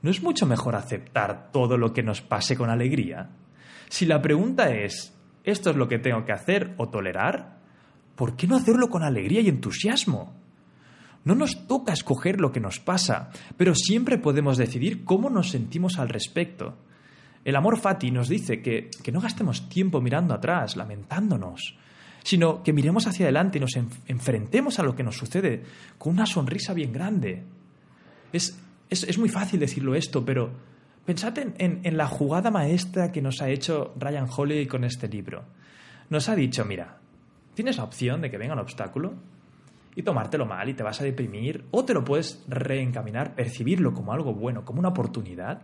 ¿no 0.00 0.10
es 0.10 0.22
mucho 0.22 0.46
mejor 0.46 0.76
aceptar 0.76 1.50
todo 1.52 1.76
lo 1.76 1.92
que 1.92 2.02
nos 2.02 2.22
pase 2.22 2.56
con 2.56 2.70
alegría? 2.70 3.28
Si 3.90 4.06
la 4.06 4.22
pregunta 4.22 4.70
es, 4.70 5.14
¿esto 5.50 5.70
es 5.70 5.76
lo 5.76 5.88
que 5.88 5.98
tengo 5.98 6.24
que 6.24 6.32
hacer 6.32 6.74
o 6.76 6.88
tolerar? 6.88 7.58
¿Por 8.16 8.36
qué 8.36 8.46
no 8.46 8.56
hacerlo 8.56 8.88
con 8.88 9.02
alegría 9.02 9.40
y 9.40 9.48
entusiasmo? 9.48 10.34
No 11.24 11.34
nos 11.34 11.66
toca 11.66 11.92
escoger 11.92 12.40
lo 12.40 12.52
que 12.52 12.60
nos 12.60 12.80
pasa, 12.80 13.30
pero 13.56 13.74
siempre 13.74 14.18
podemos 14.18 14.56
decidir 14.56 15.04
cómo 15.04 15.30
nos 15.30 15.50
sentimos 15.50 15.98
al 15.98 16.08
respecto. 16.08 16.78
El 17.44 17.56
amor 17.56 17.78
fati 17.78 18.10
nos 18.10 18.28
dice 18.28 18.60
que, 18.60 18.90
no 19.12 19.20
gastemos 19.20 19.68
tiempo 19.68 20.00
mirando 20.00 20.34
atrás, 20.34 20.76
lamentándonos, 20.76 21.76
sino 22.22 22.62
que 22.62 22.72
miremos 22.72 23.06
hacia 23.06 23.26
adelante 23.26 23.58
y 23.58 23.60
nos 23.60 23.76
enfrentemos 24.06 24.78
a 24.78 24.82
lo 24.82 24.94
que 24.94 25.02
nos 25.02 25.16
sucede 25.16 25.62
con 25.96 26.12
una 26.12 26.26
sonrisa 26.26 26.74
bien 26.74 26.92
grande. 26.92 27.44
Es, 28.32 28.58
muy 29.18 29.28
fácil 29.28 29.60
decirlo 29.60 29.94
esto, 29.94 30.24
pero 30.24 30.50
pensad 31.08 31.38
en, 31.38 31.96
la 31.96 32.06
jugada 32.06 32.50
maestra 32.50 33.10
que 33.10 33.22
nos 33.22 33.40
ha 33.40 33.48
hecho 33.48 33.94
Ryan 33.98 34.26
Holiday 34.28 34.66
con 34.66 34.84
este 34.84 35.08
libro. 35.08 35.42
Nos 36.10 36.28
ha 36.28 36.34
dicho, 36.34 36.66
mira, 36.66 36.98
tienes 37.54 37.78
la 37.78 37.84
opción 37.84 38.20
de 38.20 38.30
que 38.30 38.36
venga 38.36 38.52
un 38.52 38.58
obstáculo 38.58 39.14
y 39.96 40.02
tomártelo 40.02 40.44
mal 40.44 40.68
y 40.68 40.74
te 40.74 40.82
vas 40.82 41.00
a 41.00 41.04
deprimir, 41.04 41.64
o 41.70 41.82
te 41.82 41.94
lo 41.94 42.04
puedes 42.04 42.44
reencaminar, 42.46 43.34
percibirlo 43.34 43.94
como 43.94 44.12
algo 44.12 44.34
bueno, 44.34 44.66
como 44.66 44.80
una 44.80 44.90
oportunidad 44.90 45.62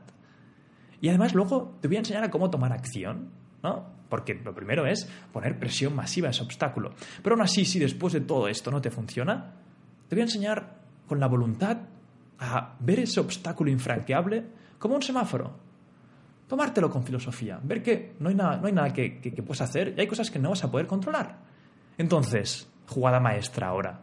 y 1.03 1.11
además 1.11 1.35
luego 1.35 1.77
te 1.83 1.89
voy 1.89 1.99
a 1.99 2.01
enseñar 2.01 2.25
a 2.25 2.31
cómo 2.31 2.49
tomar 2.49 2.73
acción, 2.73 3.29
¿no? 3.63 3.85
Porque 4.09 4.33
lo 4.43 4.55
primero 4.55 4.87
es 4.87 5.07
poner 5.31 5.59
presión 5.59 5.95
masiva 5.95 6.29
a 6.29 6.31
ese 6.31 6.43
obstáculo. 6.43 6.95
Pero 7.23 7.35
aún 7.35 7.43
así, 7.43 7.67
si 7.67 7.79
después 7.79 8.15
de 8.15 8.23
todo 8.23 8.49
esto 8.49 8.71
no 8.71 8.81
te 8.81 8.91
funciona, 8.91 9.57
te 10.09 10.17
voy 10.17 10.23
a 10.23 10.25
enseñar 10.25 10.79
con 11.07 11.21
la 11.21 11.27
voluntad 11.27 11.83
a 12.39 12.77
ver 12.81 13.01
ese 13.01 13.21
obstáculo 13.21 13.71
infranqueable 13.71 14.64
como 14.79 14.95
un 14.95 15.03
semáforo. 15.03 15.57
Tomártelo 16.47 16.91
con 16.91 17.05
filosofía, 17.05 17.59
ver 17.63 17.83
que 17.83 18.17
no 18.21 18.29
hay 18.29 18.35
nada, 18.35 18.59
no 18.59 18.67
hay 18.67 18.73
nada 18.73 18.93
que, 18.93 19.21
que, 19.21 19.33
que 19.33 19.43
puedes 19.43 19.63
hacer 19.63 19.95
y 19.97 20.01
hay 20.01 20.07
cosas 20.07 20.31
que 20.31 20.39
no 20.39 20.51
vas 20.51 20.63
a 20.65 20.71
poder 20.71 20.87
controlar. 20.87 21.39
Entonces, 21.97 22.71
jugada 22.87 23.21
maestra 23.21 23.69
ahora. 23.69 24.01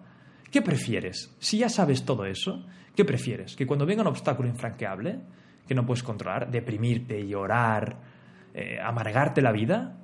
¿Qué 0.49 0.61
prefieres? 0.61 1.35
Si 1.39 1.59
ya 1.59 1.69
sabes 1.69 2.03
todo 2.03 2.25
eso, 2.25 2.65
¿qué 2.95 3.05
prefieres? 3.05 3.55
¿Que 3.55 3.65
cuando 3.65 3.85
venga 3.85 4.01
un 4.01 4.07
obstáculo 4.07 4.49
infranqueable 4.49 5.19
que 5.67 5.75
no 5.75 5.85
puedes 5.85 6.03
controlar, 6.03 6.51
deprimirte, 6.51 7.25
llorar, 7.25 7.97
eh, 8.53 8.77
amargarte 8.83 9.41
la 9.41 9.51
vida, 9.53 9.97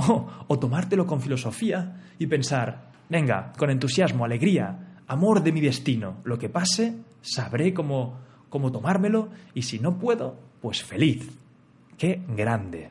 o, 0.46 0.58
tomártelo 0.58 1.06
con 1.06 1.20
filosofía 1.20 2.00
y 2.18 2.26
pensar, 2.26 2.92
venga, 3.08 3.52
con 3.56 3.70
entusiasmo, 3.70 4.24
alegría, 4.24 5.02
amor 5.08 5.42
de 5.42 5.52
mi 5.52 5.60
destino, 5.60 6.18
lo 6.24 6.38
que 6.38 6.48
pase, 6.48 6.94
sabré 7.20 7.74
cómo, 7.74 8.20
cómo 8.50 8.70
tomármelo 8.70 9.30
y 9.54 9.62
si 9.62 9.78
no 9.78 9.98
puedo, 9.98 10.36
pues 10.60 10.82
feliz. 10.82 11.30
¡Qué 11.96 12.20
grande! 12.28 12.90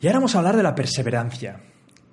Y 0.00 0.06
ahora 0.06 0.18
vamos 0.18 0.34
a 0.34 0.38
hablar 0.38 0.56
de 0.56 0.62
la 0.62 0.74
perseverancia. 0.74 1.60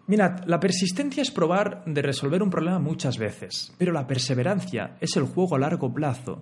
Mirad, 0.08 0.45
la 0.45 0.62
persistencia 0.62 1.21
es 1.21 1.31
probar 1.31 1.84
de 1.86 2.01
resolver 2.01 2.41
un 2.41 2.49
problema 2.49 2.79
muchas 2.79 3.17
veces, 3.17 3.73
pero 3.77 3.91
la 3.91 4.08
perseverancia 4.08 4.95
es 5.01 5.17
el 5.17 5.23
juego 5.23 5.55
a 5.55 5.60
largo 5.60 5.93
plazo 5.93 6.41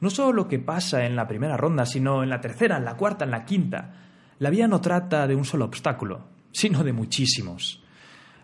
no 0.00 0.08
solo 0.08 0.32
lo 0.32 0.48
que 0.48 0.58
pasa 0.58 1.04
en 1.04 1.14
la 1.14 1.28
primera 1.28 1.56
ronda, 1.56 1.84
sino 1.84 2.22
en 2.22 2.30
la 2.30 2.40
tercera, 2.40 2.78
en 2.78 2.84
la 2.84 2.96
cuarta, 2.96 3.24
en 3.24 3.30
la 3.30 3.44
quinta. 3.44 3.92
La 4.38 4.50
vida 4.50 4.66
no 4.66 4.80
trata 4.80 5.26
de 5.26 5.34
un 5.34 5.44
solo 5.44 5.66
obstáculo, 5.66 6.24
sino 6.50 6.82
de 6.82 6.92
muchísimos. 6.92 7.82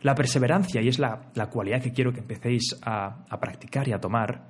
La 0.02 0.14
perseverancia, 0.14 0.82
y 0.82 0.88
es 0.88 0.98
la, 0.98 1.18
cualidad 1.50 1.80
que 1.80 1.92
quiero 1.92 2.12
que 2.12 2.20
empecéis 2.20 2.78
a, 2.82 3.24
practicar 3.40 3.88
y 3.88 3.92
a 3.92 4.00
tomar, 4.00 4.48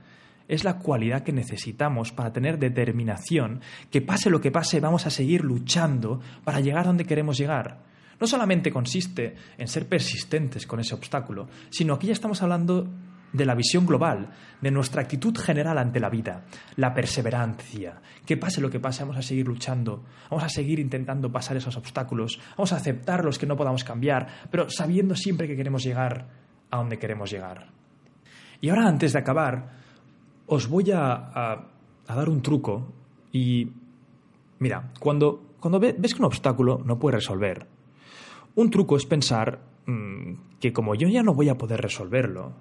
es 0.48 0.64
la 0.64 0.78
cualidad 0.78 1.22
que 1.22 1.32
necesitamos 1.32 2.12
para 2.12 2.32
tener 2.32 2.58
determinación, 2.58 3.60
que 3.90 4.02
pase 4.02 4.30
lo 4.30 4.40
que 4.40 4.50
pase, 4.50 4.80
vamos 4.80 5.06
a 5.06 5.10
seguir 5.10 5.44
luchando 5.44 6.20
para 6.44 6.60
llegar 6.60 6.86
donde 6.86 7.04
queremos 7.04 7.38
llegar. 7.38 7.78
No 8.18 8.26
solamente 8.26 8.70
consiste 8.70 9.34
en 9.58 9.68
ser 9.68 9.88
persistentes 9.88 10.66
con 10.66 10.80
ese 10.80 10.94
obstáculo, 10.94 11.48
sino 11.70 11.98
que 11.98 12.06
ya 12.06 12.12
estamos 12.12 12.42
hablando 12.42 12.88
de 13.32 13.44
la 13.44 13.54
visión 13.54 13.84
global, 13.84 14.30
de 14.60 14.70
nuestra 14.70 15.02
actitud 15.02 15.36
general 15.36 15.76
ante 15.78 16.00
la 16.00 16.08
vida, 16.08 16.44
la 16.76 16.94
perseverancia. 16.94 18.00
Que 18.24 18.36
pase 18.36 18.60
lo 18.60 18.70
que 18.70 18.80
pase, 18.80 19.02
vamos 19.02 19.18
a 19.18 19.22
seguir 19.22 19.46
luchando, 19.46 20.04
vamos 20.30 20.44
a 20.44 20.48
seguir 20.48 20.78
intentando 20.78 21.30
pasar 21.30 21.56
esos 21.56 21.76
obstáculos, 21.76 22.40
vamos 22.56 22.72
a 22.72 22.76
aceptar 22.76 23.24
los 23.24 23.38
que 23.38 23.46
no 23.46 23.56
podamos 23.56 23.84
cambiar, 23.84 24.26
pero 24.50 24.70
sabiendo 24.70 25.14
siempre 25.14 25.46
que 25.46 25.56
queremos 25.56 25.82
llegar 25.82 26.28
a 26.70 26.76
donde 26.78 26.98
queremos 26.98 27.30
llegar. 27.30 27.68
Y 28.60 28.70
ahora, 28.70 28.88
antes 28.88 29.12
de 29.12 29.18
acabar, 29.18 29.85
os 30.46 30.68
voy 30.68 30.90
a, 30.92 31.66
dar 32.06 32.28
un 32.28 32.42
truco 32.42 32.92
y... 33.32 33.68
Mira, 34.58 34.90
cuando, 34.98 35.56
cuando 35.60 35.78
ves 35.78 36.14
que 36.14 36.20
un 36.20 36.26
obstáculo 36.26 36.80
no 36.82 36.98
puedes 36.98 37.16
resolver, 37.16 37.66
un 38.54 38.70
truco 38.70 38.96
es 38.96 39.04
pensar 39.04 39.60
mm, 39.84 40.58
que 40.58 40.72
como 40.72 40.94
yo 40.94 41.08
ya 41.08 41.22
no 41.22 41.34
voy 41.34 41.50
a 41.50 41.58
poder 41.58 41.82
resolverlo, 41.82 42.52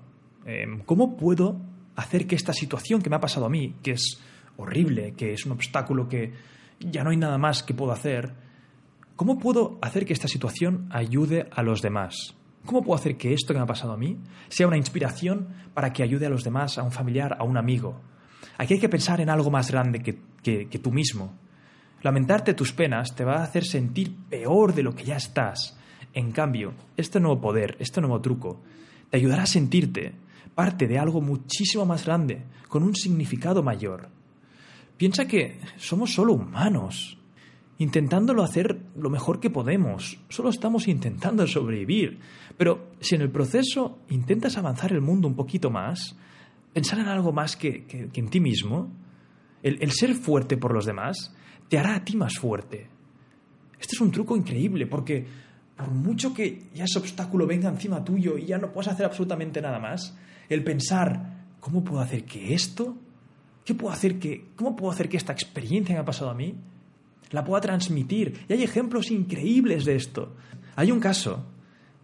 em, 0.45 0.81
¿cómo 0.81 1.15
puedo 1.15 1.55
hacer 1.95 2.27
que 2.27 2.35
esta 2.35 2.51
situación 2.51 3.01
que 3.01 3.09
me 3.09 3.15
ha 3.15 3.21
pasado 3.21 3.45
a 3.45 3.49
mí, 3.49 3.75
que 3.81 3.91
es 3.91 4.21
horrible, 4.57 5.13
que 5.13 5.31
es 5.31 5.45
un 5.45 5.53
obstáculo 5.53 6.09
que 6.09 6.33
ya 6.79 7.03
no 7.03 7.11
hay 7.11 7.17
nada 7.17 7.37
más 7.37 7.63
que 7.63 7.73
puedo 7.73 7.93
hacer, 7.93 8.33
¿cómo 9.15 9.39
puedo 9.39 9.77
hacer 9.81 10.05
que 10.05 10.13
esta 10.13 10.27
situación 10.27 10.89
ayude 10.91 11.47
a 11.51 11.63
los 11.63 11.81
demás? 11.81 12.35
¿Cómo 12.65 12.81
puedo 12.81 12.99
hacer 12.99 13.17
que 13.17 13.33
esto 13.33 13.53
que 13.53 13.59
me 13.59 13.63
ha 13.63 13.67
pasado 13.67 13.93
a 13.93 13.97
mí 13.97 14.17
sea 14.49 14.67
una 14.67 14.77
inspiración 14.77 15.49
para 15.73 15.93
que 15.93 16.03
ayude 16.03 16.25
a 16.25 16.29
los 16.29 16.43
demás, 16.43 16.77
a 16.77 16.83
un 16.83 16.91
familiar, 16.91 17.37
a 17.39 17.43
un 17.43 17.57
amigo? 17.57 18.01
Aquí 18.57 18.75
hay 18.75 18.79
que 18.79 18.89
pensar 18.89 19.21
en 19.21 19.29
algo 19.29 19.51
más 19.51 19.71
grande 19.71 20.01
que, 20.01 20.67
que 20.67 20.79
tú 20.79 20.91
mismo. 20.91 21.37
Lamentarte 22.01 22.53
tus 22.53 22.73
penas 22.73 23.15
te 23.15 23.23
va 23.23 23.37
a 23.37 23.43
hacer 23.43 23.65
sentir 23.65 24.15
peor 24.29 24.73
de 24.73 24.83
lo 24.83 24.93
que 24.93 25.03
ya 25.03 25.15
estás 25.15 25.77
en 26.15 26.31
cambio, 26.31 26.73
este 26.95 27.19
nuevo 27.19 27.41
poder, 27.41 27.75
este 27.79 27.99
nuevo 27.99 28.21
truco, 28.21 28.61
te 29.09 29.17
ayudará 29.17 29.43
a 29.43 29.47
sentirte 29.47 30.15
parte 30.55 30.87
de 30.87 30.97
algo 30.97 31.19
muchísimo 31.19 31.85
más 31.85 32.05
grande, 32.05 32.43
con 32.69 32.83
un 32.83 32.95
significado 32.95 33.61
mayor. 33.61 34.07
Piensa 34.95 35.27
que 35.27 35.59
somos 35.75 36.13
solo 36.13 36.31
humanos, 36.33 37.14
intentándolo 37.77 38.43
hacer 38.43 38.79
lo 38.95 39.09
mejor 39.09 39.39
que 39.39 39.49
podemos. 39.49 40.17
Solo 40.29 40.49
estamos 40.49 40.87
intentando 40.87 41.45
sobrevivir. 41.47 42.19
Pero 42.57 42.91
si 42.99 43.15
en 43.15 43.21
el 43.21 43.31
proceso 43.31 43.99
intentas 44.09 44.57
avanzar 44.57 44.91
el 44.93 45.01
mundo 45.01 45.27
un 45.27 45.35
poquito 45.35 45.69
más, 45.69 46.15
pensar 46.73 46.99
en 46.99 47.07
algo 47.07 47.31
más 47.31 47.55
que, 47.57 47.85
en 48.13 48.29
ti 48.29 48.39
mismo, 48.39 48.91
el 49.63 49.91
ser 49.91 50.13
fuerte 50.13 50.57
por 50.57 50.73
los 50.73 50.85
demás, 50.85 51.33
te 51.67 51.77
hará 51.77 51.95
a 51.95 52.05
ti 52.05 52.15
más 52.15 52.37
fuerte. 52.37 52.87
Este 53.79 53.95
es 53.95 54.01
un 54.01 54.11
truco 54.11 54.35
increíble 54.35 54.87
porque 54.87 55.25
por 55.75 55.91
mucho 55.91 56.33
que 56.33 56.69
ya 56.73 56.85
ese 56.85 56.99
obstáculo 56.99 57.45
venga 57.45 57.69
encima 57.69 58.03
tuyo 58.03 58.37
y 58.37 58.45
ya 58.45 58.57
no 58.57 58.71
puedas 58.71 58.93
hacer 58.93 59.05
absolutamente 59.05 59.61
nada 59.61 59.79
más, 59.79 60.17
el 60.47 60.63
pensar, 60.63 61.45
¿cómo 61.59 61.83
puedo 61.83 62.01
hacer 62.01 62.23
que 62.23 62.53
esto? 62.53 62.95
¿Qué 63.65 63.73
puedo 63.73 63.93
hacer 63.93 64.19
que, 64.19 64.49
¿Cómo 64.55 64.75
puedo 64.75 64.91
hacer 64.91 65.09
que 65.09 65.17
esta 65.17 65.33
experiencia 65.33 65.95
que 65.95 66.01
ha 66.01 66.05
pasado 66.05 66.29
a 66.29 66.35
mí 66.35 66.55
la 67.31 67.43
pueda 67.43 67.61
transmitir? 67.61 68.45
Y 68.47 68.53
hay 68.53 68.63
ejemplos 68.63 69.11
increíbles 69.11 69.85
de 69.85 69.95
esto. 69.95 70.35
Hay 70.75 70.91
un 70.91 70.99
caso, 70.99 71.45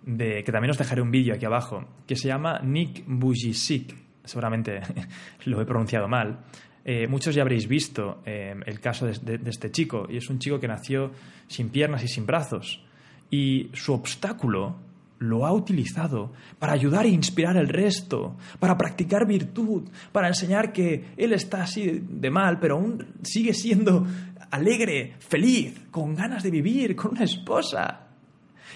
de, 0.03 0.43
que 0.43 0.51
también 0.51 0.71
os 0.71 0.77
dejaré 0.77 1.01
un 1.01 1.11
vídeo 1.11 1.33
aquí 1.33 1.45
abajo, 1.45 1.85
que 2.07 2.15
se 2.15 2.27
llama 2.27 2.59
Nick 2.63 3.03
Bujicic. 3.05 3.95
Seguramente 4.23 4.81
lo 5.45 5.61
he 5.61 5.65
pronunciado 5.65 6.07
mal. 6.07 6.39
Eh, 6.83 7.07
muchos 7.07 7.35
ya 7.35 7.43
habréis 7.43 7.67
visto 7.67 8.21
eh, 8.25 8.55
el 8.65 8.79
caso 8.79 9.05
de 9.05 9.39
este 9.45 9.71
chico, 9.71 10.07
y 10.09 10.17
es 10.17 10.29
un 10.29 10.39
chico 10.39 10.59
que 10.59 10.67
nació 10.67 11.11
sin 11.47 11.69
piernas 11.69 12.03
y 12.03 12.07
sin 12.07 12.25
brazos 12.25 12.83
y 13.31 13.69
su 13.73 13.93
obstáculo 13.93 14.75
lo 15.19 15.45
ha 15.45 15.53
utilizado 15.53 16.33
para 16.59 16.73
ayudar 16.73 17.05
e 17.05 17.09
inspirar 17.09 17.55
al 17.55 17.69
resto, 17.69 18.35
para 18.59 18.77
practicar 18.77 19.25
virtud, 19.25 19.83
para 20.11 20.27
enseñar 20.27 20.73
que 20.73 21.13
él 21.15 21.31
está 21.33 21.63
así 21.63 22.03
de 22.09 22.29
mal, 22.29 22.59
pero 22.59 22.75
aún 22.75 23.05
sigue 23.21 23.53
siendo 23.53 24.05
alegre, 24.51 25.15
feliz, 25.19 25.87
con 25.89 26.13
ganas 26.15 26.43
de 26.43 26.51
vivir, 26.51 26.95
con 26.95 27.11
una 27.11 27.23
esposa. 27.23 28.07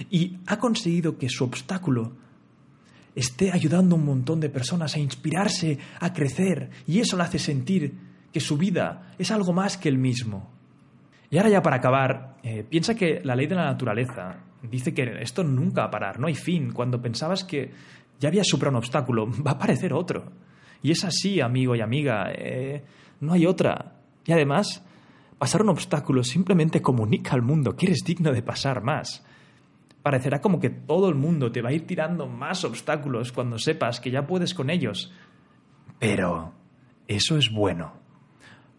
Y 0.10 0.38
ha 0.48 0.58
conseguido 0.58 1.18
que 1.18 1.30
su 1.30 1.44
obstáculo 1.44 2.14
esté 3.14 3.52
ayudando 3.52 3.96
a 3.96 4.00
un 4.00 4.06
montón 4.06 4.40
de 4.40 4.50
personas 4.50 4.96
a 4.96 5.00
inspirarse, 5.00 5.78
a 6.00 6.12
crecer, 6.12 6.70
y 6.88 7.00
eso 7.00 7.16
le 7.16 7.24
hace 7.24 7.40
sentir 7.40 7.94
que 8.34 8.40
su 8.42 8.58
vida 8.58 9.14
es 9.18 9.32
algo 9.32 9.54
más 9.54 9.78
que 9.78 9.88
el 9.88 9.98
mismo. 9.98 10.52
Y 11.30 11.38
ahora 11.38 11.50
ya 11.50 11.62
para 11.62 11.78
acabar, 11.78 12.38
eh, 12.44 12.66
piensa 12.68 12.96
que 12.96 13.22
la 13.24 13.36
ley 13.36 13.48
de 13.48 13.56
la 13.56 13.66
naturaleza 13.66 14.38
dice 14.62 14.94
que 14.94 15.22
esto 15.22 15.44
nunca 15.44 15.82
va 15.82 15.88
a 15.88 15.92
parar, 15.92 16.20
no 16.20 16.28
hay 16.28 16.36
fin. 16.36 16.72
Cuando 16.72 17.02
pensabas 17.02 17.44
que 17.44 17.72
ya 18.20 18.30
había 18.30 18.44
superado 18.44 18.78
un 18.78 18.84
obstáculo, 18.84 19.28
va 19.46 19.52
a 19.52 19.54
aparecer 19.56 19.94
otro. 19.94 20.32
Y 20.84 20.92
es 20.92 21.04
así, 21.04 21.42
amigo 21.42 21.76
y 21.76 21.82
amiga, 21.82 22.32
eh, 22.32 22.84
no 23.22 23.34
hay 23.34 23.46
otra. 23.46 23.94
Y 24.26 24.34
además, 24.34 24.84
pasar 25.38 25.62
un 25.62 25.70
obstáculo 25.70 26.24
simplemente 26.24 26.82
comunica 26.82 27.34
al 27.34 27.42
mundo 27.42 27.76
que 27.76 27.88
eres 27.88 28.04
digno 28.04 28.32
de 28.32 28.42
pasar 28.42 28.84
más. 28.84 29.26
Parecerá 30.02 30.40
como 30.40 30.60
que 30.60 30.70
todo 30.70 31.10
el 31.10 31.16
mundo 31.16 31.52
te 31.52 31.62
va 31.62 31.70
a 31.70 31.74
ir 31.74 31.88
tirando 31.88 32.28
más 32.28 32.64
obstáculos 32.64 33.32
cuando 33.32 33.58
sepas 33.58 34.00
que 34.00 34.12
ya 34.12 34.28
puedes 34.28 34.54
con 34.54 34.70
ellos. 34.70 35.12
Pero 36.00 36.54
eso 37.08 37.38
es 37.38 37.52
bueno, 37.52 37.94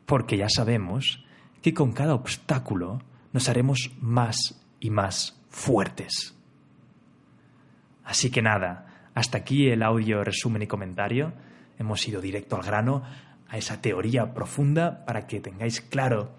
porque 0.06 0.36
ya 0.36 0.48
sabemos 0.48 1.24
que 1.62 1.74
con 1.74 1.92
cada 1.92 2.14
obstáculo 2.14 3.00
nos 3.32 3.48
haremos 3.48 3.92
más 4.00 4.62
y 4.78 4.90
más 4.90 5.42
fuertes. 5.48 6.38
Así 8.04 8.30
que 8.30 8.40
nada, 8.40 9.10
hasta 9.14 9.38
aquí 9.38 9.68
el 9.68 9.82
audio 9.82 10.22
resumen 10.22 10.62
y 10.62 10.66
comentario. 10.68 11.32
Hemos 11.78 12.06
ido 12.06 12.20
directo 12.20 12.56
al 12.56 12.62
grano, 12.62 13.02
a 13.48 13.58
esa 13.58 13.80
teoría 13.80 14.32
profunda 14.32 15.04
para 15.04 15.26
que 15.26 15.40
tengáis 15.40 15.80
claro 15.80 16.34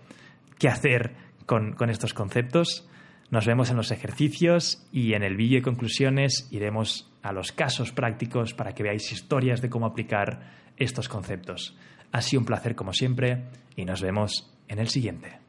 qué 0.59 0.67
hacer 0.67 1.15
con, 1.45 1.75
estos 1.89 2.13
conceptos. 2.13 2.87
Nos 3.29 3.45
vemos 3.45 3.69
en 3.69 3.77
los 3.77 3.91
ejercicios 3.91 4.85
y 4.91 5.13
en 5.13 5.23
el 5.23 5.35
vídeo 5.35 5.59
de 5.59 5.63
conclusiones 5.63 6.47
iremos 6.51 7.11
a 7.21 7.31
los 7.31 7.51
casos 7.51 7.91
prácticos 7.91 8.53
para 8.53 8.73
que 8.73 8.83
veáis 8.83 9.11
historias 9.11 9.61
de 9.61 9.69
cómo 9.69 9.85
aplicar 9.85 10.53
estos 10.77 11.09
conceptos. 11.09 11.77
Ha 12.11 12.21
sido 12.21 12.41
un 12.41 12.45
placer 12.45 12.75
como 12.75 12.93
siempre 12.93 13.45
y 13.75 13.85
nos 13.85 14.01
vemos 14.01 14.53
en 14.67 14.79
el 14.79 14.87
siguiente. 14.87 15.46